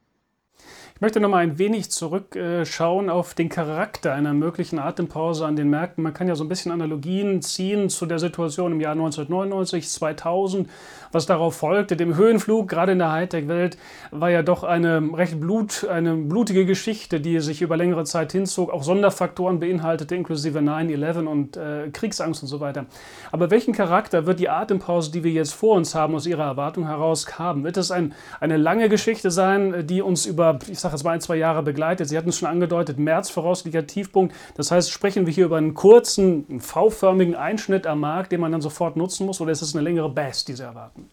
Ich 0.97 1.01
möchte 1.01 1.19
noch 1.19 1.27
mal 1.27 1.39
ein 1.39 1.59
wenig 1.59 1.91
zurückschauen 1.91 3.09
auf 3.09 3.33
den 3.33 3.49
Charakter 3.49 4.13
einer 4.13 4.33
möglichen 4.33 4.79
Atempause 4.79 5.45
an 5.45 5.57
den 5.57 5.69
Märkten. 5.69 6.01
Man 6.01 6.13
kann 6.13 6.29
ja 6.29 6.35
so 6.35 6.45
ein 6.45 6.47
bisschen 6.47 6.71
Analogien 6.71 7.41
ziehen 7.41 7.89
zu 7.89 8.05
der 8.05 8.17
Situation 8.17 8.71
im 8.71 8.79
Jahr 8.79 8.93
1999, 8.93 9.89
2000, 9.89 10.69
was 11.11 11.25
darauf 11.25 11.53
folgte. 11.57 11.97
Dem 11.97 12.15
Höhenflug, 12.15 12.69
gerade 12.69 12.93
in 12.93 12.99
der 12.99 13.11
Hightech-Welt, 13.11 13.77
war 14.11 14.29
ja 14.29 14.41
doch 14.41 14.63
eine 14.63 15.01
recht 15.13 15.37
blut, 15.37 15.85
eine 15.85 16.15
blutige 16.15 16.65
Geschichte, 16.65 17.19
die 17.19 17.41
sich 17.41 17.61
über 17.61 17.75
längere 17.75 18.05
Zeit 18.05 18.31
hinzog, 18.31 18.71
auch 18.71 18.83
Sonderfaktoren 18.83 19.59
beinhaltete, 19.59 20.15
inklusive 20.15 20.59
9-11 20.59 21.25
und 21.25 21.57
äh, 21.57 21.89
Kriegsangst 21.91 22.41
und 22.41 22.47
so 22.47 22.61
weiter. 22.61 22.85
Aber 23.33 23.51
welchen 23.51 23.73
Charakter 23.73 24.25
wird 24.25 24.39
die 24.39 24.47
Atempause, 24.47 25.11
die 25.11 25.25
wir 25.25 25.31
jetzt 25.31 25.55
vor 25.55 25.75
uns 25.75 25.93
haben, 25.93 26.15
aus 26.15 26.25
Ihrer 26.25 26.45
Erwartung 26.45 26.87
heraus 26.87 27.37
haben? 27.37 27.65
Wird 27.65 27.75
es 27.75 27.91
ein, 27.91 28.13
eine 28.39 28.55
lange 28.55 28.87
Geschichte 28.87 29.29
sein, 29.29 29.85
die 29.87 30.01
uns 30.01 30.25
über, 30.25 30.59
ich 30.69 30.84
sage 30.85 30.95
jetzt 30.95 31.03
mal 31.03 31.11
ein, 31.11 31.21
zwei 31.21 31.35
Jahre 31.35 31.63
begleitet. 31.63 32.07
Sie 32.07 32.17
hatten 32.17 32.29
es 32.29 32.37
schon 32.37 32.47
angedeutet, 32.47 32.99
März 32.99 33.29
voraussichtlicher 33.29 33.87
Tiefpunkt. 33.87 34.35
Das 34.55 34.71
heißt, 34.71 34.91
sprechen 34.91 35.25
wir 35.25 35.33
hier 35.33 35.45
über 35.45 35.57
einen 35.57 35.73
kurzen, 35.73 36.59
V-förmigen 36.59 37.35
Einschnitt 37.35 37.87
am 37.87 38.01
Markt, 38.01 38.31
den 38.31 38.39
man 38.39 38.51
dann 38.51 38.61
sofort 38.61 38.95
nutzen 38.95 39.25
muss, 39.25 39.41
oder 39.41 39.51
ist 39.51 39.61
es 39.61 39.75
eine 39.75 39.83
längere 39.83 40.09
Bass, 40.09 40.45
die 40.45 40.53
Sie 40.53 40.63
erwarten? 40.63 41.09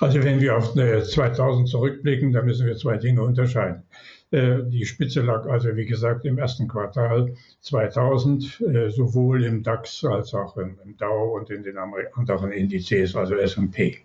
Also 0.00 0.22
wenn 0.22 0.40
wir 0.40 0.56
auf 0.56 0.74
2000 0.74 1.68
zurückblicken, 1.68 2.32
dann 2.32 2.46
müssen 2.46 2.66
wir 2.66 2.76
zwei 2.76 2.96
Dinge 2.96 3.22
unterscheiden. 3.22 3.82
Äh, 4.30 4.62
die 4.64 4.86
Spitze 4.86 5.20
lag 5.20 5.46
also, 5.46 5.76
wie 5.76 5.84
gesagt, 5.84 6.24
im 6.24 6.38
ersten 6.38 6.66
Quartal 6.66 7.34
2000, 7.60 8.60
äh, 8.60 8.88
sowohl 8.88 9.44
im 9.44 9.62
DAX 9.62 10.04
als 10.04 10.32
auch 10.34 10.56
im 10.56 10.76
Dow 10.98 11.36
und 11.36 11.50
in 11.50 11.62
den 11.62 11.76
anderen 11.76 12.52
Indizes, 12.52 13.14
also 13.14 13.34
S&P. 13.34 13.98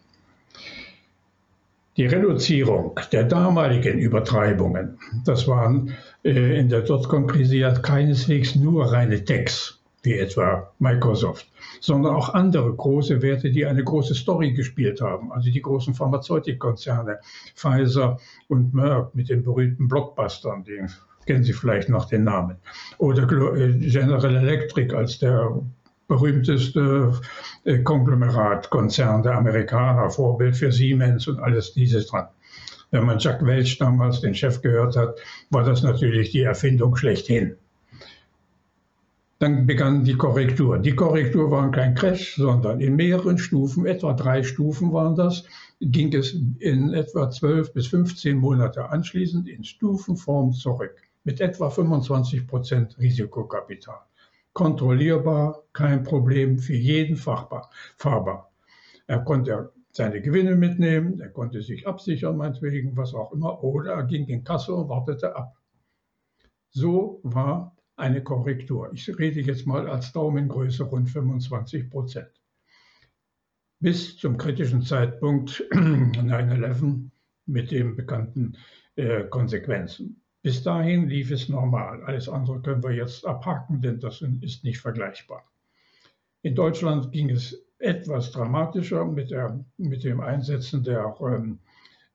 Die 1.97 2.05
Reduzierung 2.05 2.99
der 3.12 3.23
damaligen 3.23 3.97
Übertreibungen, 3.97 4.99
das 5.25 5.47
waren 5.47 5.95
äh, 6.23 6.60
in 6.60 6.69
der 6.69 6.81
Dotcom-Krise 6.81 7.81
keineswegs 7.81 8.53
nur 8.53 8.91
reine 8.91 9.25
Techs, 9.25 9.79
wie 10.03 10.13
etwa 10.13 10.71
Microsoft, 10.77 11.47
sondern 11.79 12.13
auch 12.13 12.36
andere 12.36 12.71
große 12.71 13.23
Werte, 13.23 13.49
die 13.49 13.65
eine 13.65 13.83
große 13.83 14.13
Story 14.13 14.53
gespielt 14.53 15.01
haben. 15.01 15.31
Also 15.31 15.49
die 15.49 15.62
großen 15.62 15.95
Pharmazeutikkonzerne, 15.95 17.17
Pfizer 17.55 18.19
und 18.47 18.75
Merck 18.75 19.15
mit 19.15 19.29
den 19.29 19.41
berühmten 19.41 19.88
Blockbustern, 19.88 20.65
die 20.65 20.86
kennen 21.25 21.43
Sie 21.43 21.53
vielleicht 21.53 21.89
noch 21.89 22.05
den 22.05 22.23
Namen. 22.23 22.57
Oder 22.99 23.23
äh, 23.23 23.73
General 23.73 24.36
Electric 24.36 24.95
als 24.95 25.17
der 25.17 25.51
berühmteste 26.08 27.13
äh, 27.65 27.80
Konglomeratskonzern 27.80 29.24
der 29.24 29.36
Amerikaner, 29.38 30.10
Vorbild 30.10 30.56
für 30.56 30.72
Siemens 30.72 31.28
und 31.28 31.39
alles 31.39 31.74
dieses 31.74 32.08
dran. 32.08 32.28
Wenn 32.91 33.06
man 33.06 33.20
Jack 33.20 33.46
Welch 33.46 33.78
damals, 33.78 34.22
den 34.22 34.34
Chef, 34.34 34.62
gehört 34.62 34.96
hat, 34.96 35.20
war 35.50 35.63
das 35.63 35.84
natürlich 35.84 36.32
die 36.32 36.43
Erfindung 36.43 36.96
schlechthin. 36.96 37.58
Dann 39.39 39.67
begann 39.67 40.04
die 40.04 40.15
Korrektur. 40.15 40.80
Die 40.80 40.96
Korrektur 40.96 41.52
war 41.52 41.70
kein 41.70 41.93
Crash, 41.93 42.36
sondern 42.38 42.80
in 42.80 42.96
mehreren 42.96 43.38
Stufen, 43.38 43.86
etwa 43.86 44.13
drei 44.13 44.41
Stufen 44.41 44.93
waren 44.93 45.15
das, 45.15 45.43
ging 45.80 46.12
es 46.13 46.34
in 46.60 46.93
etwa 46.93 47.30
12 47.30 47.74
bis 47.74 47.88
15 47.88 48.38
Monate 48.38 48.89
anschließend 48.89 49.48
in 49.48 49.63
Stufenform 49.63 50.54
zurück 50.54 50.96
mit 51.24 51.41
etwa 51.41 51.70
25 51.70 52.48
Prozent 52.48 52.98
Risikokapital 52.98 54.00
kontrollierbar, 54.58 55.65
kein 55.72 56.02
Problem, 56.02 56.58
für 56.58 56.74
jeden 56.74 57.15
fachbar, 57.15 57.70
fahrbar. 57.96 58.52
Er 59.06 59.20
konnte 59.20 59.72
seine 59.91 60.20
Gewinne 60.20 60.56
mitnehmen, 60.56 61.20
er 61.20 61.30
konnte 61.30 61.62
sich 61.62 61.86
absichern, 61.86 62.38
meinetwegen, 62.38 62.98
was 62.98 63.13
auch 63.13 63.34
immer, 63.34 63.63
oder 63.63 63.93
er 63.93 64.06
ging 64.06 64.26
in 64.26 64.43
Kasse 64.43 64.74
und 64.74 64.89
wartete 64.89 65.36
ab. 65.36 65.56
So 66.72 67.20
war 67.22 67.76
eine 67.98 68.24
Korrektur. 68.24 68.89
Ich 68.93 69.08
rede 69.20 69.41
jetzt 69.41 69.67
mal 69.67 69.88
als 69.88 70.12
Daumengröße 70.12 70.86
rund 70.86 71.12
25 71.12 71.91
Prozent. 71.91 72.32
Bis 73.80 74.17
zum 74.17 74.39
kritischen 74.39 74.82
Zeitpunkt 74.82 75.63
9-11 75.72 77.12
mit 77.46 77.70
den 77.70 77.96
bekannten 77.96 78.58
äh, 78.96 79.26
Konsequenzen. 79.26 80.24
Bis 80.47 80.63
dahin 80.63 81.10
lief 81.10 81.29
es 81.29 81.49
normal. 81.49 82.01
Alles 82.05 82.29
andere 82.29 82.62
können 82.62 82.81
wir 82.81 82.93
jetzt 82.93 83.25
abhaken, 83.25 83.81
denn 83.81 83.99
das 83.99 84.21
ist 84.21 84.63
nicht 84.63 84.79
vergleichbar. 84.79 85.43
In 86.41 86.55
Deutschland 86.55 87.12
ging 87.12 87.29
es 87.29 87.65
etwas 87.79 88.31
dramatischer 88.31 89.03
mit, 89.03 89.29
der, 89.29 89.60
mit 89.75 90.05
dem 90.05 90.21
Einsetzen 90.21 90.83
der 90.83 91.13
ähm, 91.19 91.60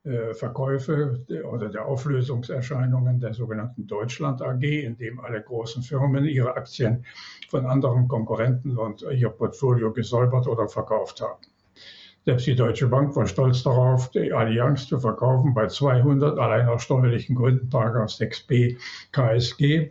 äh, 0.04 0.32
Verkäufe 0.32 1.26
oder 1.44 1.68
der 1.68 1.84
Auflösungserscheinungen 1.84 3.20
der 3.20 3.34
sogenannten 3.34 3.86
Deutschland 3.86 4.40
AG, 4.40 4.62
in 4.62 4.96
dem 4.96 5.20
alle 5.20 5.42
großen 5.42 5.82
Firmen 5.82 6.24
ihre 6.24 6.56
Aktien 6.56 7.04
von 7.50 7.66
anderen 7.66 8.08
Konkurrenten 8.08 8.78
und 8.78 9.02
ihr 9.02 9.28
Portfolio 9.28 9.92
gesäubert 9.92 10.46
oder 10.46 10.70
verkauft 10.70 11.20
haben. 11.20 11.51
Selbst 12.24 12.46
die 12.46 12.54
Deutsche 12.54 12.87
Bank 12.87 13.16
war 13.16 13.26
stolz 13.26 13.64
darauf, 13.64 14.11
die 14.11 14.32
Allianz 14.32 14.87
zu 14.87 15.00
verkaufen 15.00 15.54
bei 15.54 15.66
200, 15.66 16.38
allein 16.38 16.68
aus 16.68 16.85
steuerlichen 16.85 17.35
Gründen, 17.35 17.68
Paragraph 17.68 18.11
6b 18.11 18.76
KSG 19.11 19.90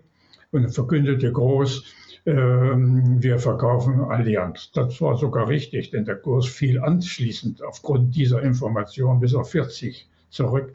und 0.51 0.69
verkündete 0.69 1.31
groß, 1.31 1.83
äh, 2.25 2.33
wir 2.33 3.37
verkaufen 3.37 3.99
Allianz. 3.99 4.71
Das 4.71 5.01
war 5.01 5.17
sogar 5.17 5.49
richtig, 5.49 5.91
denn 5.91 6.05
der 6.05 6.15
Kurs 6.15 6.47
fiel 6.47 6.79
anschließend 6.79 7.63
aufgrund 7.63 8.15
dieser 8.15 8.41
Information 8.41 9.19
bis 9.19 9.35
auf 9.35 9.51
40 9.51 10.07
zurück. 10.29 10.73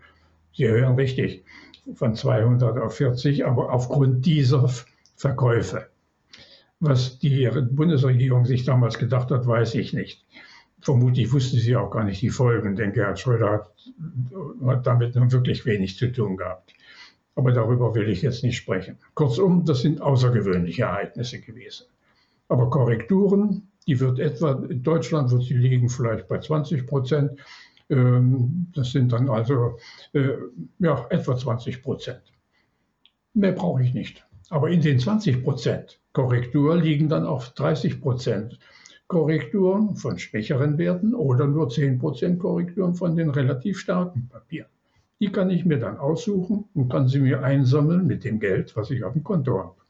Sie 0.52 0.68
hören 0.68 0.96
richtig, 0.96 1.42
von 1.94 2.14
200 2.14 2.78
auf 2.78 2.96
40, 2.96 3.46
aber 3.46 3.72
aufgrund 3.72 4.26
dieser 4.26 4.68
Verkäufe. 5.16 5.86
Was 6.80 7.18
die 7.18 7.48
Bundesregierung 7.70 8.44
sich 8.44 8.64
damals 8.64 8.98
gedacht 8.98 9.30
hat, 9.30 9.46
weiß 9.46 9.74
ich 9.76 9.94
nicht. 9.94 10.22
Vermutlich 10.86 11.32
wusste 11.32 11.56
sie 11.56 11.74
auch 11.74 11.90
gar 11.90 12.04
nicht 12.04 12.22
die 12.22 12.30
Folgen, 12.30 12.76
denn 12.76 12.92
Gerhard 12.92 13.18
Schröder 13.18 13.50
hat, 13.50 13.72
hat 14.64 14.86
damit 14.86 15.16
nun 15.16 15.32
wirklich 15.32 15.66
wenig 15.66 15.98
zu 15.98 16.12
tun 16.12 16.36
gehabt. 16.36 16.74
Aber 17.34 17.50
darüber 17.50 17.96
will 17.96 18.08
ich 18.08 18.22
jetzt 18.22 18.44
nicht 18.44 18.56
sprechen. 18.56 18.96
Kurzum, 19.14 19.64
das 19.64 19.80
sind 19.80 20.00
außergewöhnliche 20.00 20.84
Ereignisse 20.84 21.40
gewesen. 21.40 21.86
Aber 22.46 22.70
Korrekturen, 22.70 23.66
die 23.88 23.98
wird 23.98 24.20
etwa, 24.20 24.64
in 24.70 24.84
Deutschland 24.84 25.32
wird 25.32 25.42
sie 25.42 25.54
liegen 25.54 25.88
vielleicht 25.88 26.28
bei 26.28 26.38
20 26.38 26.86
Prozent. 26.86 27.32
Ähm, 27.90 28.68
das 28.72 28.92
sind 28.92 29.12
dann 29.12 29.28
also 29.28 29.78
äh, 30.12 30.34
ja, 30.78 31.04
etwa 31.10 31.36
20 31.36 31.82
Prozent. 31.82 32.22
Mehr 33.34 33.50
brauche 33.50 33.82
ich 33.82 33.92
nicht. 33.92 34.24
Aber 34.50 34.70
in 34.70 34.82
den 34.82 35.00
20 35.00 35.42
Prozent 35.42 35.98
Korrektur 36.12 36.76
liegen 36.76 37.08
dann 37.08 37.26
auch 37.26 37.44
30 37.44 38.00
Prozent 38.00 38.60
Korrekturen 39.08 39.94
von 39.94 40.18
schwächeren 40.18 40.78
Werten 40.78 41.14
oder 41.14 41.46
nur 41.46 41.68
10% 41.68 42.38
Korrekturen 42.38 42.94
von 42.94 43.14
den 43.14 43.30
relativ 43.30 43.78
starken 43.78 44.28
Papieren. 44.28 44.68
Die 45.20 45.30
kann 45.30 45.48
ich 45.50 45.64
mir 45.64 45.78
dann 45.78 45.96
aussuchen 45.96 46.64
und 46.74 46.90
kann 46.90 47.06
sie 47.08 47.20
mir 47.20 47.42
einsammeln 47.42 48.06
mit 48.06 48.24
dem 48.24 48.40
Geld, 48.40 48.76
was 48.76 48.90
ich 48.90 49.04
auf 49.04 49.12
dem 49.12 49.22
Konto 49.22 49.58
habe. 49.58 49.85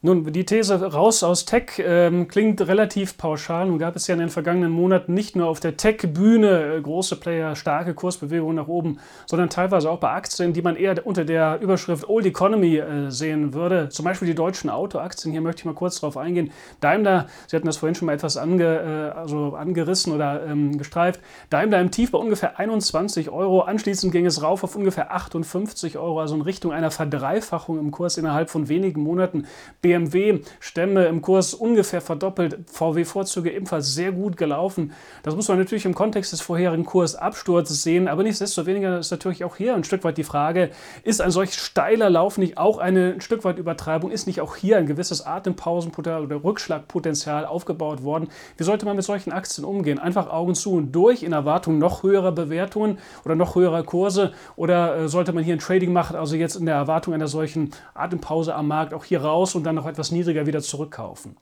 Nun, 0.00 0.32
die 0.32 0.46
These 0.46 0.80
raus 0.92 1.24
aus 1.24 1.44
Tech 1.44 1.72
ähm, 1.78 2.28
klingt 2.28 2.60
relativ 2.60 3.18
pauschal. 3.18 3.66
Nun 3.66 3.80
gab 3.80 3.96
es 3.96 4.06
ja 4.06 4.14
in 4.14 4.20
den 4.20 4.28
vergangenen 4.28 4.70
Monaten 4.70 5.12
nicht 5.12 5.34
nur 5.34 5.48
auf 5.48 5.58
der 5.58 5.76
Tech-Bühne 5.76 6.76
äh, 6.76 6.80
große 6.80 7.16
Player, 7.16 7.56
starke 7.56 7.94
Kursbewegungen 7.94 8.54
nach 8.54 8.68
oben, 8.68 9.00
sondern 9.26 9.50
teilweise 9.50 9.90
auch 9.90 9.98
bei 9.98 10.10
Aktien, 10.10 10.52
die 10.52 10.62
man 10.62 10.76
eher 10.76 11.04
unter 11.04 11.24
der 11.24 11.58
Überschrift 11.60 12.08
Old 12.08 12.26
Economy 12.26 12.76
äh, 12.76 13.10
sehen 13.10 13.54
würde. 13.54 13.88
Zum 13.88 14.04
Beispiel 14.04 14.28
die 14.28 14.36
deutschen 14.36 14.70
Autoaktien. 14.70 15.32
Hier 15.32 15.40
möchte 15.40 15.62
ich 15.62 15.64
mal 15.64 15.74
kurz 15.74 15.98
drauf 15.98 16.16
eingehen. 16.16 16.52
Daimler, 16.78 17.26
Sie 17.48 17.56
hatten 17.56 17.66
das 17.66 17.78
vorhin 17.78 17.96
schon 17.96 18.06
mal 18.06 18.12
etwas 18.12 18.36
ange, 18.36 19.12
äh, 19.14 19.18
also 19.18 19.56
angerissen 19.56 20.12
oder 20.12 20.46
ähm, 20.46 20.78
gestreift. 20.78 21.20
Daimler 21.50 21.80
im 21.80 21.90
Tief 21.90 22.12
bei 22.12 22.18
ungefähr 22.18 22.56
21 22.60 23.30
Euro. 23.30 23.62
Anschließend 23.62 24.12
ging 24.12 24.26
es 24.26 24.42
rauf 24.44 24.62
auf 24.62 24.76
ungefähr 24.76 25.12
58 25.12 25.98
Euro, 25.98 26.20
also 26.20 26.36
in 26.36 26.42
Richtung 26.42 26.70
einer 26.70 26.92
Verdreifachung 26.92 27.80
im 27.80 27.90
Kurs 27.90 28.16
innerhalb 28.16 28.48
von 28.48 28.68
wenigen 28.68 29.02
Monaten. 29.02 29.46
BMW 29.88 30.40
Stämme 30.60 31.06
im 31.06 31.22
Kurs 31.22 31.54
ungefähr 31.54 32.00
verdoppelt, 32.00 32.58
VW-Vorzüge 32.70 33.50
ebenfalls 33.50 33.94
sehr 33.94 34.12
gut 34.12 34.36
gelaufen. 34.36 34.92
Das 35.22 35.34
muss 35.34 35.48
man 35.48 35.58
natürlich 35.58 35.84
im 35.84 35.94
Kontext 35.94 36.32
des 36.32 36.40
vorherigen 36.40 36.84
Kursabsturzes 36.84 37.82
sehen, 37.82 38.08
aber 38.08 38.22
nichtsdestoweniger 38.22 38.98
ist 38.98 39.10
natürlich 39.10 39.44
auch 39.44 39.56
hier 39.56 39.74
ein 39.74 39.84
Stück 39.84 40.04
weit 40.04 40.18
die 40.18 40.24
Frage, 40.24 40.70
ist 41.04 41.20
ein 41.20 41.30
solch 41.30 41.54
steiler 41.54 42.10
Lauf 42.10 42.38
nicht 42.38 42.58
auch 42.58 42.78
eine 42.78 42.98
ein 43.14 43.20
Stück 43.20 43.44
weit 43.44 43.58
Übertreibung? 43.58 44.10
Ist 44.10 44.26
nicht 44.26 44.40
auch 44.40 44.56
hier 44.56 44.78
ein 44.78 44.86
gewisses 44.86 45.26
Atempausenpotenzial 45.26 46.22
oder 46.22 46.44
Rückschlagpotenzial 46.44 47.46
aufgebaut 47.46 48.02
worden? 48.02 48.28
Wie 48.56 48.64
sollte 48.64 48.86
man 48.86 48.96
mit 48.96 49.04
solchen 49.04 49.32
Aktien 49.32 49.64
umgehen? 49.64 49.98
Einfach 49.98 50.30
Augen 50.30 50.54
zu 50.54 50.72
und 50.72 50.92
durch 50.92 51.22
in 51.22 51.32
Erwartung 51.32 51.78
noch 51.78 52.02
höherer 52.02 52.32
Bewertungen 52.32 52.98
oder 53.24 53.34
noch 53.34 53.54
höherer 53.54 53.82
Kurse? 53.82 54.32
Oder 54.56 54.96
äh, 54.96 55.08
sollte 55.08 55.32
man 55.32 55.44
hier 55.44 55.54
ein 55.54 55.60
Trading 55.60 55.92
machen, 55.92 56.16
also 56.16 56.36
jetzt 56.36 56.56
in 56.56 56.66
der 56.66 56.74
Erwartung 56.74 57.14
einer 57.14 57.28
solchen 57.28 57.70
Atempause 57.94 58.54
am 58.54 58.68
Markt 58.68 58.94
auch 58.94 59.04
hier 59.04 59.22
raus 59.22 59.54
und 59.54 59.64
dann 59.64 59.77
noch 59.78 59.86
etwas 59.86 60.10
niedriger 60.10 60.46
wieder 60.46 60.60
zurückkaufen? 60.60 61.36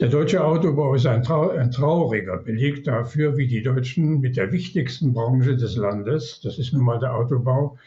Der 0.00 0.08
deutsche 0.08 0.42
Autobau 0.42 0.94
ist 0.94 1.06
ein, 1.06 1.22
trau 1.22 1.50
ein, 1.50 1.70
trauriger 1.70 2.38
Beleg 2.38 2.82
dafür, 2.82 3.36
wie 3.36 3.46
die 3.46 3.62
Deutschen 3.62 4.20
mit 4.20 4.36
der 4.36 4.50
wichtigsten 4.50 5.12
Branche 5.12 5.56
des 5.56 5.76
Landes, 5.76 6.40
das 6.42 6.58
ist 6.58 6.72
nun 6.72 6.84
mal 6.84 6.98
der 6.98 7.14
Autobau, 7.14 7.78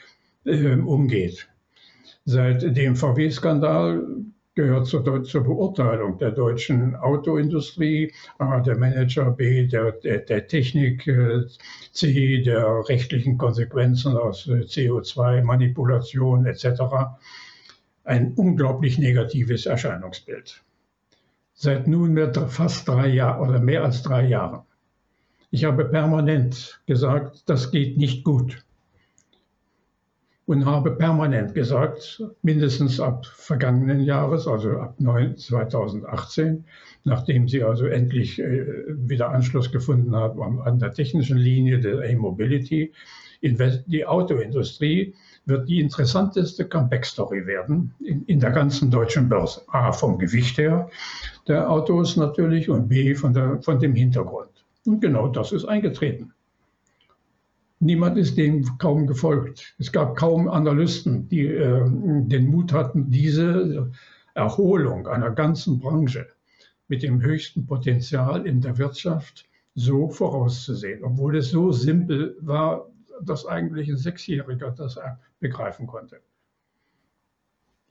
äh, 0.45 0.75
umgeht. 0.75 1.49
Seit 2.23 2.61
dem 2.77 2.95
VW-Skandal 2.95 4.05
gehört 4.55 4.88
zur, 4.88 5.23
zur, 5.23 5.43
Beurteilung 5.43 6.17
der 6.17 6.31
deutschen 6.31 6.95
Autoindustrie, 6.95 8.13
A, 8.38 8.61
der 8.61 8.77
Manager, 8.77 9.31
B, 9.31 9.67
der, 9.67 9.91
der, 9.91 10.19
der 10.19 10.47
Technik, 10.47 11.05
äh, 11.07 11.43
C, 11.91 12.41
der 12.41 12.88
rechtlichen 12.88 13.38
Konsequenzen 13.38 14.15
aus 14.15 14.47
äh, 14.47 14.61
CO2-Manipulation 14.61 16.45
etc. 16.45 16.65
ein 18.06 18.34
unglaublich 18.34 18.98
negatives 18.98 19.65
Erscheinungsbild. 19.65 20.63
Seit 21.54 21.88
nunmehr 21.88 22.34
fast 22.48 22.88
drei 22.88 23.08
Jahren 23.08 23.48
oder 23.48 23.60
mehr 23.60 23.84
als 23.84 24.04
drei 24.04 24.26
Jahren. 24.28 24.62
Ich 25.52 25.63
habe 25.63 25.86
permanent 25.86 26.82
gesagt, 26.86 27.44
das 27.48 27.72
geht 27.72 27.98
nicht 27.98 28.24
gut 28.24 28.65
und 30.46 30.65
habe 30.65 30.91
permanent 30.91 31.56
gesagt, 31.56 32.24
mindestens 32.44 33.00
ab 33.00 33.26
vergangenen 33.26 34.02
Jahres, 34.02 34.48
also 34.48 34.78
ab 34.78 34.96
2018, 35.00 36.65
nachdem 37.04 37.48
sie 37.48 37.63
also 37.63 37.86
endlich 37.86 38.39
äh, 38.39 38.65
wieder 38.88 39.30
Anschluss 39.30 39.72
gefunden 39.72 40.15
hat 40.15 40.38
an 40.38 40.80
der 40.80 40.94
technischen 40.94 41.38
Linie 41.38 41.80
der 41.80 42.02
A-Mobility, 42.02 42.94
die 43.41 44.06
Autoindustrie 44.06 45.15
wird 45.45 45.69
die 45.69 45.79
interessanteste 45.79 46.65
Comeback-Story 46.65 47.45
werden 47.45 47.93
in, 47.99 48.23
in, 48.25 48.39
der 48.39 48.51
ganzen 48.51 48.89
deutschen 48.89 49.29
Börse. 49.29 49.62
A, 49.67 49.91
vom 49.91 50.17
Gewicht 50.17 50.58
her 50.58 50.89
der 51.47 51.69
Autos 51.69 52.17
natürlich 52.17 52.69
und 52.69 52.88
B, 52.88 53.13
von, 53.15 53.34
der, 53.34 53.62
von 53.62 53.79
dem 53.79 53.93
Hintergrund. 53.95 54.49
Und 54.86 55.01
genau 55.01 55.27
das 55.27 55.51
ist 55.51 55.65
eingetreten. 55.65 56.34
Niemand 57.79 58.17
ist 58.17 58.38
dem 58.38 58.77
kaum 58.77 59.05
gefolgt. 59.05 59.75
Es 59.77 59.91
gab 59.91 60.15
kaum 60.15 60.47
Analysten, 60.47 61.27
die 61.29 61.45
äh, 61.45 61.84
den 61.86 62.47
Mut 62.47 62.73
hatten, 62.73 63.12
diese 63.12 63.91
Erholung 64.34 65.08
einer 65.08 65.31
ganzen 65.31 65.79
Branche 65.79 66.27
mit 66.88 67.03
dem 67.03 67.21
höchsten 67.21 67.65
Potenzial 67.65 68.45
in 68.45 68.62
der 68.62 68.77
Wirtschaft 68.77 69.45
so 69.75 70.10
vorauszusehen, 70.10 71.03
obwohl 71.03 71.38
es 71.38 71.49
so 71.49 71.71
simpel 71.71 72.38
war, 72.39 72.88
dass 73.21 73.45
eigentlich 73.45 73.89
ein 73.89 73.97
Sechsjähriger 73.97 74.71
das 74.71 74.99
begreifen 75.39 75.88
konnte. 75.88 76.21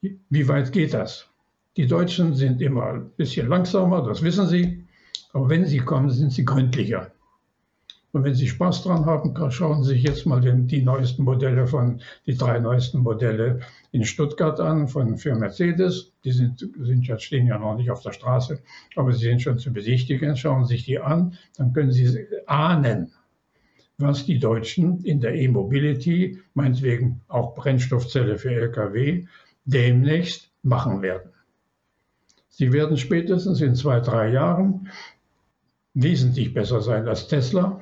Wie 0.00 0.48
weit 0.48 0.72
geht 0.72 0.94
das? 0.94 1.28
Die 1.76 1.86
Deutschen 1.86 2.34
sind 2.34 2.60
immer 2.60 2.86
ein 2.86 3.10
bisschen 3.10 3.48
langsamer, 3.48 4.02
das 4.02 4.22
wissen 4.22 4.46
sie, 4.46 4.86
aber 5.32 5.48
wenn 5.48 5.66
sie 5.66 5.78
kommen, 5.78 6.10
sind 6.10 6.32
sie 6.32 6.44
gründlicher. 6.44 7.10
Und 8.14 8.22
wenn 8.22 8.34
Sie 8.34 8.46
Spaß 8.46 8.84
dran 8.84 9.06
haben, 9.06 9.34
schauen 9.50 9.82
Sie 9.82 9.94
sich 9.94 10.04
jetzt 10.04 10.24
mal 10.24 10.40
den, 10.40 10.68
die 10.68 10.82
neuesten 10.82 11.24
Modelle 11.24 11.66
von, 11.66 12.00
die 12.26 12.36
drei 12.36 12.60
neuesten 12.60 13.00
Modelle 13.00 13.58
in 13.90 14.04
Stuttgart 14.04 14.60
an 14.60 14.86
von 14.86 15.18
für 15.18 15.34
Mercedes. 15.34 16.12
Die 16.22 16.30
sind, 16.30 16.60
sind 16.78 17.08
ja, 17.08 17.18
stehen 17.18 17.48
ja 17.48 17.58
noch 17.58 17.76
nicht 17.76 17.90
auf 17.90 18.02
der 18.02 18.12
Straße, 18.12 18.62
aber 18.94 19.12
sie 19.12 19.24
sind 19.24 19.42
schon 19.42 19.58
zu 19.58 19.72
besichtigen. 19.72 20.36
Schauen 20.36 20.64
Sie 20.64 20.76
sich 20.76 20.84
die 20.84 21.00
an, 21.00 21.36
dann 21.56 21.72
können 21.72 21.90
Sie 21.90 22.24
ahnen, 22.46 23.10
was 23.98 24.26
die 24.26 24.38
Deutschen 24.38 25.04
in 25.04 25.20
der 25.20 25.34
E-Mobility, 25.34 26.38
meinetwegen 26.54 27.20
auch 27.28 27.54
Brennstoffzelle 27.54 28.38
für 28.38 28.50
Lkw, 28.50 29.26
demnächst 29.64 30.50
machen 30.62 31.02
werden. 31.02 31.30
Sie 32.48 32.72
werden 32.72 32.96
spätestens 32.96 33.60
in 33.60 33.74
zwei, 33.74 34.00
drei 34.00 34.30
Jahren 34.30 34.88
wesentlich 35.94 36.54
besser 36.54 36.80
sein 36.80 37.06
als 37.08 37.28
Tesla 37.28 37.80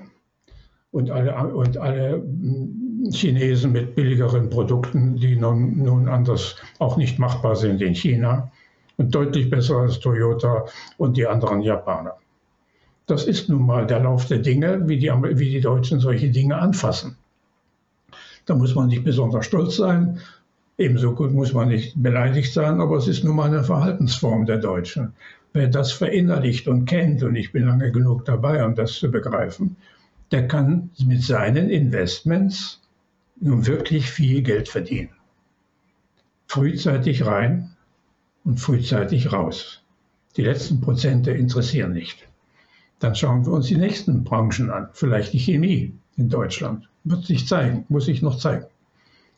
und 0.91 1.11
alle, 1.11 1.55
und 1.55 1.77
alle 1.79 2.15
hm, 2.15 3.11
Chinesen 3.11 3.73
mit 3.73 3.95
billigeren 3.95 4.49
Produkten, 4.51 5.17
die 5.17 5.37
nun, 5.37 5.83
nun 5.83 6.09
anders 6.09 6.57
auch 6.79 6.97
nicht 6.97 7.19
machbar 7.19 7.57
sind 7.57 7.83
in 7.83 7.95
China 7.95 8.53
und 8.97 9.15
deutlich 9.15 9.51
besser 9.51 9.79
als 9.79 9.99
Toyota 9.99 10.67
und 10.99 11.17
die 11.17 11.27
anderen 11.27 11.63
Japaner. 11.63 12.22
Das 13.13 13.25
ist 13.25 13.51
nun 13.51 13.67
mal 13.67 13.87
der 13.87 14.01
Lauf 14.01 14.25
der 14.25 14.39
Dinge, 14.39 14.89
wie 14.89 14.97
die, 14.97 15.09
wie 15.11 15.51
die 15.51 15.61
Deutschen 15.61 16.01
solche 16.01 16.31
Dinge 16.31 16.57
anfassen. 16.57 17.19
Da 18.47 18.55
muss 18.55 18.75
man 18.75 18.89
nicht 18.89 19.05
besonders 19.05 19.45
stolz 19.45 19.77
sein, 19.77 20.21
ebenso 20.79 21.15
gut 21.15 21.31
muss 21.31 21.53
man 21.53 21.69
nicht 21.69 22.03
beleidigt 22.03 22.55
sein, 22.55 22.81
aber 22.81 22.97
es 22.97 23.09
ist 23.09 23.23
nun 23.23 23.37
mal 23.37 23.49
eine 23.49 23.65
Verhaltensform 23.65 24.47
der 24.47 24.57
Deutschen. 24.57 25.13
Wer 25.53 25.69
das 25.69 25.93
verinnerlicht 25.93 26.69
und 26.69 26.87
kennt, 26.87 27.23
und 27.23 27.37
ich 27.37 27.53
bin 27.53 27.67
lange 27.67 27.93
genug 27.93 28.25
dabei, 28.25 28.65
um 28.65 28.75
das 28.75 28.95
zu 28.95 29.11
begreifen, 29.11 29.77
der 30.31 30.49
kann 30.49 30.89
mit 31.05 31.23
seinen 31.23 31.69
Investments 31.69 32.81
nun 33.39 33.67
wirklich 33.67 34.11
viel 34.11 34.41
Geld 34.41 34.71
verdienen. 34.71 35.11
Frühzeitig 36.47 37.27
rein 37.27 37.77
und 38.43 38.59
frühzeitig 38.59 39.35
raus. 39.35 39.83
Die 40.39 40.43
letzten 40.45 40.81
Prozente 40.81 41.33
interessieren 41.33 41.93
nicht. 41.93 42.27
Dann 43.03 43.17
schauen 43.17 43.45
wir 43.45 43.53
uns 43.53 43.67
die 43.67 43.77
nächsten 43.77 44.23
Branchen 44.23 44.71
an. 44.71 44.89
Vielleicht 44.93 45.33
die 45.33 45.41
Chemie 45.41 45.93
in 46.17 46.29
Deutschland. 46.29 46.89
Wird 47.03 47.25
sich 47.25 47.49
zeigen, 47.49 47.85
muss 47.89 48.05
sich 48.05 48.23
noch 48.23 48.39
zeigen. 48.39 48.67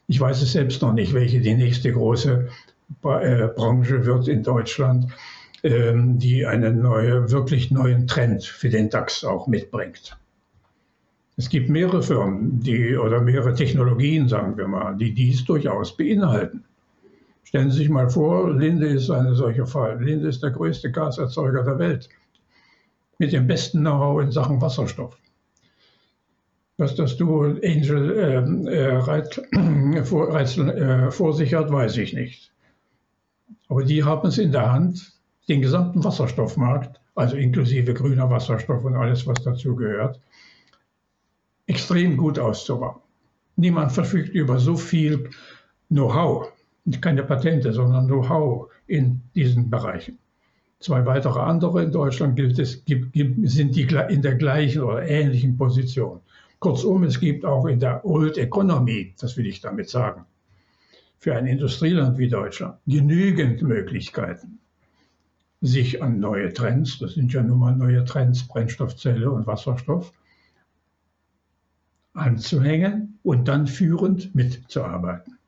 Ich 0.07 0.21
weiß 0.21 0.43
es 0.43 0.53
selbst 0.53 0.83
noch 0.83 0.93
nicht, 0.93 1.15
welche 1.15 1.41
die 1.41 1.55
nächste 1.55 1.91
große 1.91 2.51
äh, 3.05 3.49
Branche 3.49 4.05
wird 4.05 4.29
in 4.29 4.43
Deutschland, 4.43 5.07
ähm, 5.63 6.19
die 6.19 6.45
einen 6.45 6.83
neue, 6.83 7.31
wirklich 7.31 7.71
neuen 7.71 8.07
Trend 8.07 8.45
für 8.45 8.69
den 8.69 8.91
DAX 8.91 9.25
auch 9.25 9.47
mitbringt. 9.47 10.15
Es 11.39 11.49
gibt 11.49 11.71
mehrere 11.71 12.03
Firmen, 12.03 12.61
die 12.61 12.99
oder 12.99 13.23
mehrere 13.23 13.55
Technologien, 13.55 14.29
sagen 14.29 14.59
wir 14.59 14.69
mal, 14.69 14.95
die 14.95 15.15
dies 15.15 15.43
durchaus 15.47 15.97
beinhalten. 15.97 16.65
Stellen 17.45 17.71
Sie 17.71 17.79
sich 17.79 17.89
mal 17.89 18.11
vor, 18.11 18.53
Linde 18.53 18.89
ist 18.89 19.09
eine 19.09 19.35
solche 19.35 19.65
Fall. 19.65 20.05
Linde 20.05 20.29
ist 20.29 20.43
der 20.43 20.51
größte 20.51 20.93
Gaserzeuger 20.93 21.63
der 21.63 21.79
Welt 21.79 22.11
mit 23.19 23.33
dem 23.33 23.47
besten 23.47 23.81
Know-how 23.81 24.23
in 24.23 24.31
Sachen 24.31 24.61
Wasserstoff. 24.61 25.17
Was 26.77 26.95
das 26.97 27.17
Duo 27.17 27.45
Angel 27.45 28.19
ähm, 28.19 28.67
äh, 28.67 28.97
Reit, 28.97 29.41
vor, 30.05 30.35
äh, 30.37 31.11
vor 31.11 31.33
sich 31.33 31.55
hat, 31.55 31.71
weiß 31.71 31.97
ich 31.99 32.13
nicht. 32.13 32.53
Aber 33.69 33.85
die 33.85 34.03
haben 34.03 34.29
es 34.29 34.39
in 34.39 34.53
der 34.53 34.73
Hand, 34.73 35.13
den 35.49 35.61
gesamten 35.61 36.03
Wasserstoffmarkt, 36.03 37.01
also 37.15 37.37
inklusive 37.37 37.95
grüner 37.95 38.29
Wasserstoff 38.31 38.85
und 38.85 38.97
alles, 38.97 39.27
was 39.27 39.43
dazu 39.43 39.77
gehört, 39.77 40.21
extrem 41.67 42.17
gut 42.17 42.39
auszubauen. 42.39 43.01
Niemand 43.57 43.93
verfügt 43.93 44.31
über 44.31 44.59
so 44.59 44.77
viel 44.77 45.31
Know-how, 45.89 46.53
keine 47.01 47.23
Patente, 47.23 47.73
sondern 47.73 48.07
Know-how 48.07 48.69
in 48.87 49.21
diesen 49.35 49.71
Bereichen. 49.71 50.19
Zwei 50.85 51.07
weitere 51.07 51.41
andere 51.41 51.83
in 51.83 51.93
Deutschland 51.93 52.37
gilt 52.37 52.59
es, 52.59 52.85
gibt, 52.85 53.17
sind 53.49 53.75
die 53.75 53.89
in 54.11 54.21
der 54.21 54.35
gleichen 54.35 54.83
oder 54.83 55.09
ähnlichen 55.09 55.57
Position. 55.57 56.21
Kurzum, 56.59 57.05
es 57.05 57.19
gibt 57.19 57.47
auch 57.47 57.65
in 57.65 57.81
der 57.81 58.05
Old 58.05 58.37
Economy, 58.37 59.15
das 59.19 59.39
will 59.39 59.47
ich 59.47 59.63
damit 59.63 59.89
sagen, 59.89 60.27
für 61.17 61.35
ein 61.35 61.47
Industrieland 61.47 62.19
wie 62.19 62.29
Deutschland 62.29 62.77
genügend 62.87 63.63
Möglichkeiten, 63.63 64.59
sich 65.63 66.03
an 66.03 66.21
neue 66.21 66.53
Trends, 66.53 66.99
das 66.99 67.15
sind 67.15 67.33
ja 67.33 67.43
nun 67.43 67.61
mal 67.61 67.75
neue 67.75 68.05
Trends, 68.05 68.47
Brennstoffzelle 68.47 69.31
und 69.31 69.47
Wasserstoff, 69.47 70.13
anzuhängen 72.13 73.19
und 73.23 73.49
dann 73.49 73.67
führend 73.67 74.35
mitzuarbeiten. 74.35 75.39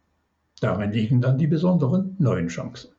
Darin 0.63 0.93
liegen 0.93 1.21
dann 1.21 1.37
die 1.37 1.47
besonderen 1.47 2.17
neuen 2.19 2.49
Chancen. 2.49 2.96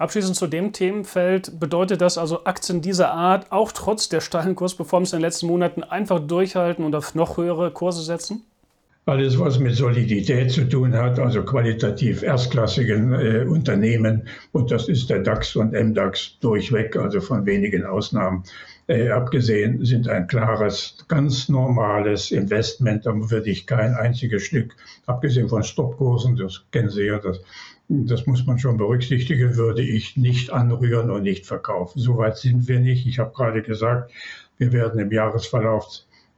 Abschließend 0.00 0.34
zu 0.34 0.46
dem 0.46 0.72
Themenfeld 0.72 1.60
bedeutet 1.60 2.00
das 2.00 2.16
also 2.16 2.44
Aktien 2.44 2.80
dieser 2.80 3.12
Art 3.12 3.52
auch 3.52 3.70
trotz 3.70 4.08
der 4.08 4.22
steilen 4.22 4.54
Kursperformance 4.54 5.14
in 5.14 5.20
den 5.20 5.26
letzten 5.26 5.46
Monaten 5.46 5.82
einfach 5.82 6.20
durchhalten 6.20 6.86
und 6.86 6.94
auf 6.94 7.14
noch 7.14 7.36
höhere 7.36 7.70
Kurse 7.70 8.02
setzen? 8.02 8.42
Alles, 9.04 9.38
was 9.38 9.58
mit 9.58 9.74
Solidität 9.74 10.52
zu 10.52 10.66
tun 10.66 10.94
hat, 10.94 11.18
also 11.18 11.42
qualitativ 11.42 12.22
erstklassigen 12.22 13.12
äh, 13.12 13.44
Unternehmen, 13.46 14.26
und 14.52 14.70
das 14.70 14.88
ist 14.88 15.10
der 15.10 15.18
DAX 15.18 15.54
und 15.54 15.72
MDAX 15.72 16.38
durchweg, 16.40 16.96
also 16.96 17.20
von 17.20 17.44
wenigen 17.44 17.84
Ausnahmen 17.84 18.44
äh, 18.86 19.10
abgesehen, 19.10 19.84
sind 19.84 20.08
ein 20.08 20.28
klares, 20.28 20.96
ganz 21.08 21.50
normales 21.50 22.30
Investment. 22.30 23.04
Da 23.04 23.12
würde 23.14 23.50
ich 23.50 23.66
kein 23.66 23.94
einziges 23.94 24.44
Stück, 24.44 24.74
abgesehen 25.06 25.50
von 25.50 25.62
Stoppkursen, 25.62 26.36
das 26.36 26.64
kennen 26.70 26.88
Sie 26.88 27.04
ja, 27.04 27.18
das, 27.18 27.40
das 27.90 28.24
muss 28.26 28.46
man 28.46 28.58
schon 28.58 28.76
berücksichtigen, 28.76 29.56
würde 29.56 29.82
ich 29.82 30.16
nicht 30.16 30.50
anrühren 30.50 31.10
und 31.10 31.24
nicht 31.24 31.44
verkaufen. 31.44 31.98
Soweit 31.98 32.36
sind 32.36 32.68
wir 32.68 32.78
nicht. 32.78 33.04
Ich 33.06 33.18
habe 33.18 33.32
gerade 33.34 33.62
gesagt, 33.62 34.12
wir 34.58 34.72
werden 34.72 35.00
im 35.00 35.10
Jahresverlauf 35.10 35.88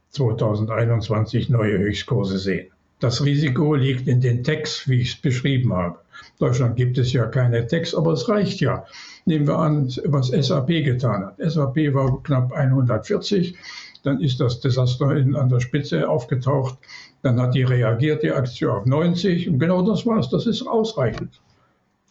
2021 0.09 1.49
neue 1.49 1.77
Höchstkurse 1.77 2.39
sehen. 2.39 2.71
Das 2.99 3.23
Risiko 3.23 3.75
liegt 3.75 4.07
in 4.07 4.19
den 4.19 4.43
Tags, 4.43 4.87
wie 4.87 5.01
ich 5.01 5.09
es 5.09 5.21
beschrieben 5.21 5.73
habe. 5.73 5.99
In 6.39 6.47
Deutschland 6.47 6.75
gibt 6.75 6.97
es 6.97 7.13
ja 7.13 7.25
keine 7.25 7.67
Text, 7.67 7.95
aber 7.95 8.13
es 8.13 8.27
reicht 8.27 8.59
ja. 8.59 8.85
Nehmen 9.25 9.45
wir 9.45 9.57
an, 9.57 9.93
was 10.05 10.29
SAP 10.29 10.67
getan 10.67 11.25
hat. 11.25 11.35
SAP 11.37 11.93
war 11.93 12.23
knapp 12.23 12.51
140, 12.51 13.55
dann 14.03 14.21
ist 14.21 14.39
das 14.39 14.59
Desaster 14.59 15.15
in, 15.15 15.35
an 15.35 15.49
der 15.49 15.59
Spitze 15.59 16.07
aufgetaucht, 16.07 16.77
dann 17.21 17.39
hat 17.41 17.55
die 17.55 17.63
reagiert, 17.63 18.21
die 18.21 18.31
Aktie 18.31 18.71
auf 18.71 18.85
90 18.85 19.49
und 19.49 19.59
genau 19.59 19.81
das 19.81 20.05
war's, 20.05 20.29
das 20.29 20.45
ist 20.45 20.61
ausreichend. 20.67 21.41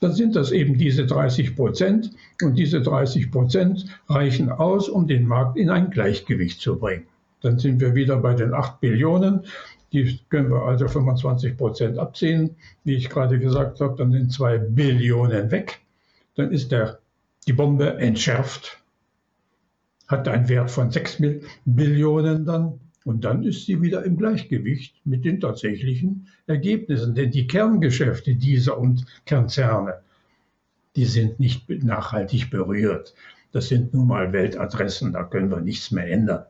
Dann 0.01 0.13
sind 0.13 0.35
das 0.35 0.51
eben 0.51 0.77
diese 0.77 1.07
30 1.07 1.55
Prozent 1.55 2.11
und 2.43 2.57
diese 2.57 2.81
30 2.81 3.31
Prozent 3.31 3.87
reichen 4.09 4.51
aus, 4.51 4.89
um 4.89 5.07
den 5.07 5.27
Markt 5.27 5.57
in 5.57 5.71
ein 5.71 5.91
Gleichgewicht 5.91 6.61
zu 6.61 6.77
bringen. 6.77 7.07
Dann 7.41 7.59
sind 7.61 7.81
wir 7.81 7.95
wieder 7.95 8.17
bei 8.17 8.35
den 8.35 8.53
8 8.53 8.81
Billionen. 8.81 9.43
Die 9.93 10.19
können 10.29 10.51
wir 10.51 10.63
also 10.63 10.89
25 10.89 11.57
Prozent 11.57 11.99
abziehen. 11.99 12.57
Wie 12.83 12.95
ich 12.95 13.11
gerade 13.11 13.39
gesagt 13.39 13.81
habe, 13.81 13.97
dann 13.97 14.11
sind 14.11 14.33
2 14.33 14.59
Billionen 14.59 15.53
weg. 15.53 15.81
Dann 16.35 16.51
ist 16.51 16.73
der, 16.73 16.99
die 17.47 17.53
Bombe 17.53 17.99
entschärft, 17.99 18.82
hat 20.13 20.29
einen 20.29 20.49
Wert 20.49 20.71
von 20.71 20.93
6 20.93 21.21
Billionen 21.65 22.47
dann. 22.47 22.79
Und 23.05 23.25
dann 23.25 23.43
ist 23.43 23.67
sie 23.67 23.83
wieder 23.83 24.05
im 24.05 24.17
Gleichgewicht 24.17 24.95
mit 25.05 25.25
den 25.25 25.41
tatsächlichen 25.41 26.29
Ergebnissen. 26.47 27.17
Denn 27.17 27.33
die 27.33 27.49
Kerngeschäfte 27.49 28.37
dieser 28.37 28.79
und 28.79 29.05
Konzerne, 29.29 29.95
die 30.95 31.07
sind 31.07 31.41
nicht 31.41 31.69
nachhaltig 31.69 32.51
berührt. 32.51 33.15
Das 33.51 33.69
sind 33.69 33.93
nun 33.93 34.07
mal 34.07 34.33
Weltadressen, 34.33 35.13
da 35.13 35.25
können 35.25 35.51
wir 35.51 35.61
nichts 35.61 35.91
mehr 35.91 36.11
ändern. 36.11 36.45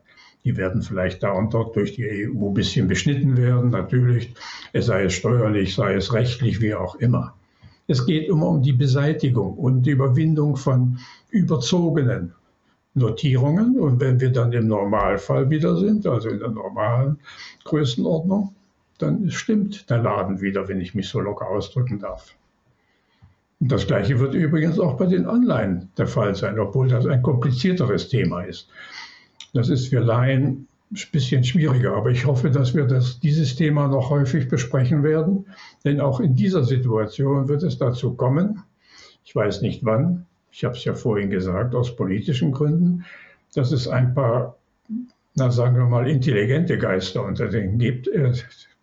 Die 0.45 0.55
werden 0.57 0.81
vielleicht 0.81 1.23
da 1.23 1.31
und 1.31 1.53
dort 1.53 1.75
durch 1.75 1.95
die 1.95 2.27
EU 2.27 2.49
ein 2.49 2.53
bisschen 2.53 2.87
beschnitten 2.87 3.37
werden, 3.37 3.69
natürlich, 3.71 4.33
es 4.73 4.87
sei 4.87 5.05
es 5.05 5.13
steuerlich, 5.13 5.73
sei 5.73 5.95
es 5.95 6.13
rechtlich, 6.13 6.61
wie 6.61 6.75
auch 6.75 6.95
immer. 6.95 7.35
Es 7.87 8.05
geht 8.05 8.27
immer 8.27 8.47
um 8.47 8.61
die 8.61 8.73
Beseitigung 8.73 9.57
und 9.57 9.83
die 9.83 9.91
Überwindung 9.91 10.55
von 10.55 10.99
überzogenen 11.29 12.33
Notierungen. 12.93 13.79
Und 13.79 13.99
wenn 13.99 14.19
wir 14.19 14.31
dann 14.31 14.51
im 14.51 14.67
Normalfall 14.67 15.49
wieder 15.49 15.77
sind, 15.77 16.05
also 16.07 16.29
in 16.29 16.39
der 16.39 16.49
normalen 16.49 17.19
Größenordnung, 17.63 18.53
dann 18.99 19.29
stimmt 19.31 19.89
der 19.89 19.99
Laden 19.99 20.41
wieder, 20.41 20.67
wenn 20.67 20.79
ich 20.79 20.95
mich 20.95 21.09
so 21.09 21.19
locker 21.19 21.47
ausdrücken 21.47 21.99
darf. 21.99 22.35
Und 23.59 23.71
das 23.71 23.87
Gleiche 23.87 24.19
wird 24.19 24.33
übrigens 24.33 24.79
auch 24.79 24.97
bei 24.97 25.05
den 25.05 25.25
Anleihen 25.25 25.89
der 25.97 26.07
Fall 26.07 26.35
sein, 26.35 26.59
obwohl 26.59 26.89
das 26.89 27.05
ein 27.05 27.21
komplizierteres 27.21 28.09
Thema 28.09 28.41
ist. 28.41 28.69
Das 29.53 29.69
ist 29.69 29.87
für 29.87 29.99
Laien 29.99 30.67
ein 30.91 30.99
bisschen 31.11 31.43
schwieriger, 31.43 31.95
aber 31.95 32.11
ich 32.11 32.25
hoffe, 32.25 32.51
dass 32.51 32.75
wir 32.75 32.85
das, 32.85 33.19
dieses 33.19 33.55
Thema 33.55 33.87
noch 33.87 34.09
häufig 34.09 34.47
besprechen 34.47 35.03
werden, 35.03 35.45
denn 35.85 36.01
auch 36.01 36.19
in 36.19 36.35
dieser 36.35 36.63
Situation 36.63 37.47
wird 37.47 37.63
es 37.63 37.77
dazu 37.77 38.13
kommen, 38.13 38.61
ich 39.25 39.35
weiß 39.35 39.61
nicht 39.61 39.85
wann, 39.85 40.25
ich 40.53 40.63
habe 40.63 40.75
es 40.75 40.85
ja 40.85 40.93
vorhin 40.93 41.31
gesagt, 41.31 41.73
aus 41.73 41.95
politischen 41.95 42.51
Gründen, 42.51 43.05
dass 43.55 43.71
es 43.71 43.87
ein 43.87 44.13
paar, 44.13 44.57
na 45.33 45.49
sagen 45.49 45.75
wir 45.75 45.85
mal, 45.85 46.07
intelligente 46.07 46.77
Geister 46.77 47.25
unter 47.25 47.47
den 47.47 47.79
gibt, 47.79 48.07
äh, 48.07 48.33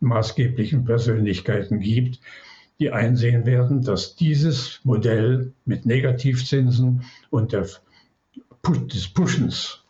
maßgeblichen 0.00 0.84
Persönlichkeiten 0.84 1.78
gibt, 1.78 2.20
die 2.80 2.90
einsehen 2.90 3.46
werden, 3.46 3.82
dass 3.82 4.16
dieses 4.16 4.80
Modell 4.82 5.52
mit 5.64 5.86
Negativzinsen 5.86 7.04
und 7.30 7.52
der, 7.52 7.68
des 8.66 9.08
Pushens 9.08 9.84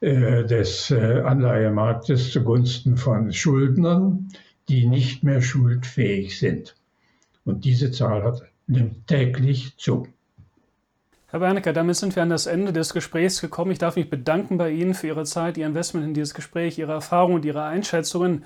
äh, 0.00 0.44
des 0.44 0.90
äh, 0.90 1.20
Anleihemarktes 1.20 2.32
zugunsten 2.32 2.96
von 2.96 3.32
Schuldnern, 3.32 4.30
die 4.68 4.86
nicht 4.86 5.22
mehr 5.22 5.42
schuldfähig 5.42 6.38
sind. 6.38 6.74
Und 7.44 7.64
diese 7.64 7.92
Zahl 7.92 8.24
hat, 8.24 8.42
nimmt 8.66 9.06
täglich 9.06 9.76
zu. 9.76 10.08
Herr 11.34 11.40
Bernecker, 11.40 11.72
damit 11.72 11.96
sind 11.96 12.14
wir 12.14 12.22
an 12.22 12.28
das 12.28 12.46
Ende 12.46 12.72
des 12.72 12.92
Gesprächs 12.92 13.40
gekommen. 13.40 13.72
Ich 13.72 13.80
darf 13.80 13.96
mich 13.96 14.08
bedanken 14.08 14.56
bei 14.56 14.70
Ihnen 14.70 14.94
für 14.94 15.08
Ihre 15.08 15.24
Zeit, 15.24 15.56
Ihr 15.56 15.66
Investment 15.66 16.06
in 16.06 16.14
dieses 16.14 16.32
Gespräch, 16.32 16.78
Ihre 16.78 16.92
Erfahrungen 16.92 17.34
und 17.34 17.44
Ihre 17.44 17.64
Einschätzungen. 17.64 18.44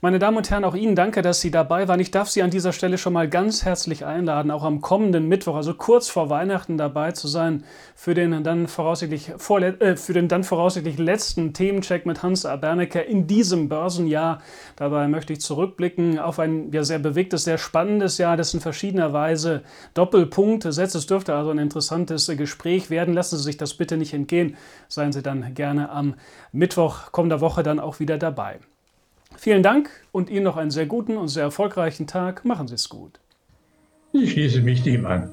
Meine 0.00 0.20
Damen 0.20 0.36
und 0.36 0.48
Herren, 0.48 0.62
auch 0.62 0.76
Ihnen 0.76 0.94
danke, 0.94 1.22
dass 1.22 1.40
Sie 1.40 1.50
dabei 1.50 1.88
waren. 1.88 1.98
Ich 1.98 2.12
darf 2.12 2.28
Sie 2.28 2.40
an 2.42 2.50
dieser 2.50 2.72
Stelle 2.72 2.98
schon 2.98 3.12
mal 3.12 3.28
ganz 3.28 3.64
herzlich 3.64 4.04
einladen, 4.06 4.52
auch 4.52 4.62
am 4.62 4.80
kommenden 4.80 5.26
Mittwoch, 5.26 5.56
also 5.56 5.74
kurz 5.74 6.08
vor 6.08 6.30
Weihnachten 6.30 6.78
dabei 6.78 7.10
zu 7.10 7.26
sein, 7.26 7.64
für 7.96 8.14
den 8.14 8.44
dann 8.44 8.68
voraussichtlich, 8.68 9.30
äh, 9.30 9.96
für 9.96 10.12
den 10.12 10.28
dann 10.28 10.44
voraussichtlich 10.44 10.98
letzten 10.98 11.52
Themencheck 11.52 12.06
mit 12.06 12.22
Hans 12.22 12.44
Bernecker 12.44 13.06
in 13.06 13.26
diesem 13.26 13.68
Börsenjahr. 13.68 14.40
Dabei 14.76 15.08
möchte 15.08 15.32
ich 15.32 15.40
zurückblicken 15.40 16.20
auf 16.20 16.38
ein 16.38 16.70
ja, 16.70 16.84
sehr 16.84 17.00
bewegtes, 17.00 17.42
sehr 17.42 17.58
spannendes 17.58 18.18
Jahr, 18.18 18.36
das 18.36 18.54
in 18.54 18.60
verschiedener 18.60 19.12
Weise 19.12 19.64
Doppelpunkte 19.94 20.70
setzt. 20.70 20.94
Es 20.94 21.06
dürfte 21.06 21.34
also 21.34 21.50
ein 21.50 21.58
interessantes 21.58 22.28
Gespräch 22.28 22.88
werden. 22.88 23.14
Lassen 23.14 23.36
Sie 23.36 23.42
sich 23.42 23.56
das 23.56 23.74
bitte 23.74 23.96
nicht 23.96 24.14
entgehen. 24.14 24.56
Seien 24.86 25.10
Sie 25.10 25.24
dann 25.24 25.54
gerne 25.54 25.90
am 25.90 26.14
Mittwoch 26.52 27.10
kommender 27.10 27.40
Woche 27.40 27.64
dann 27.64 27.80
auch 27.80 27.98
wieder 27.98 28.16
dabei. 28.16 28.60
Vielen 29.38 29.62
Dank 29.62 29.88
und 30.10 30.30
Ihnen 30.30 30.42
noch 30.42 30.56
einen 30.56 30.72
sehr 30.72 30.86
guten 30.86 31.16
und 31.16 31.28
sehr 31.28 31.44
erfolgreichen 31.44 32.08
Tag. 32.08 32.44
Machen 32.44 32.66
Sie 32.66 32.74
es 32.74 32.88
gut. 32.88 33.20
Ich 34.12 34.32
schließe 34.32 34.62
mich 34.62 34.82
dem 34.82 35.06
an. 35.06 35.32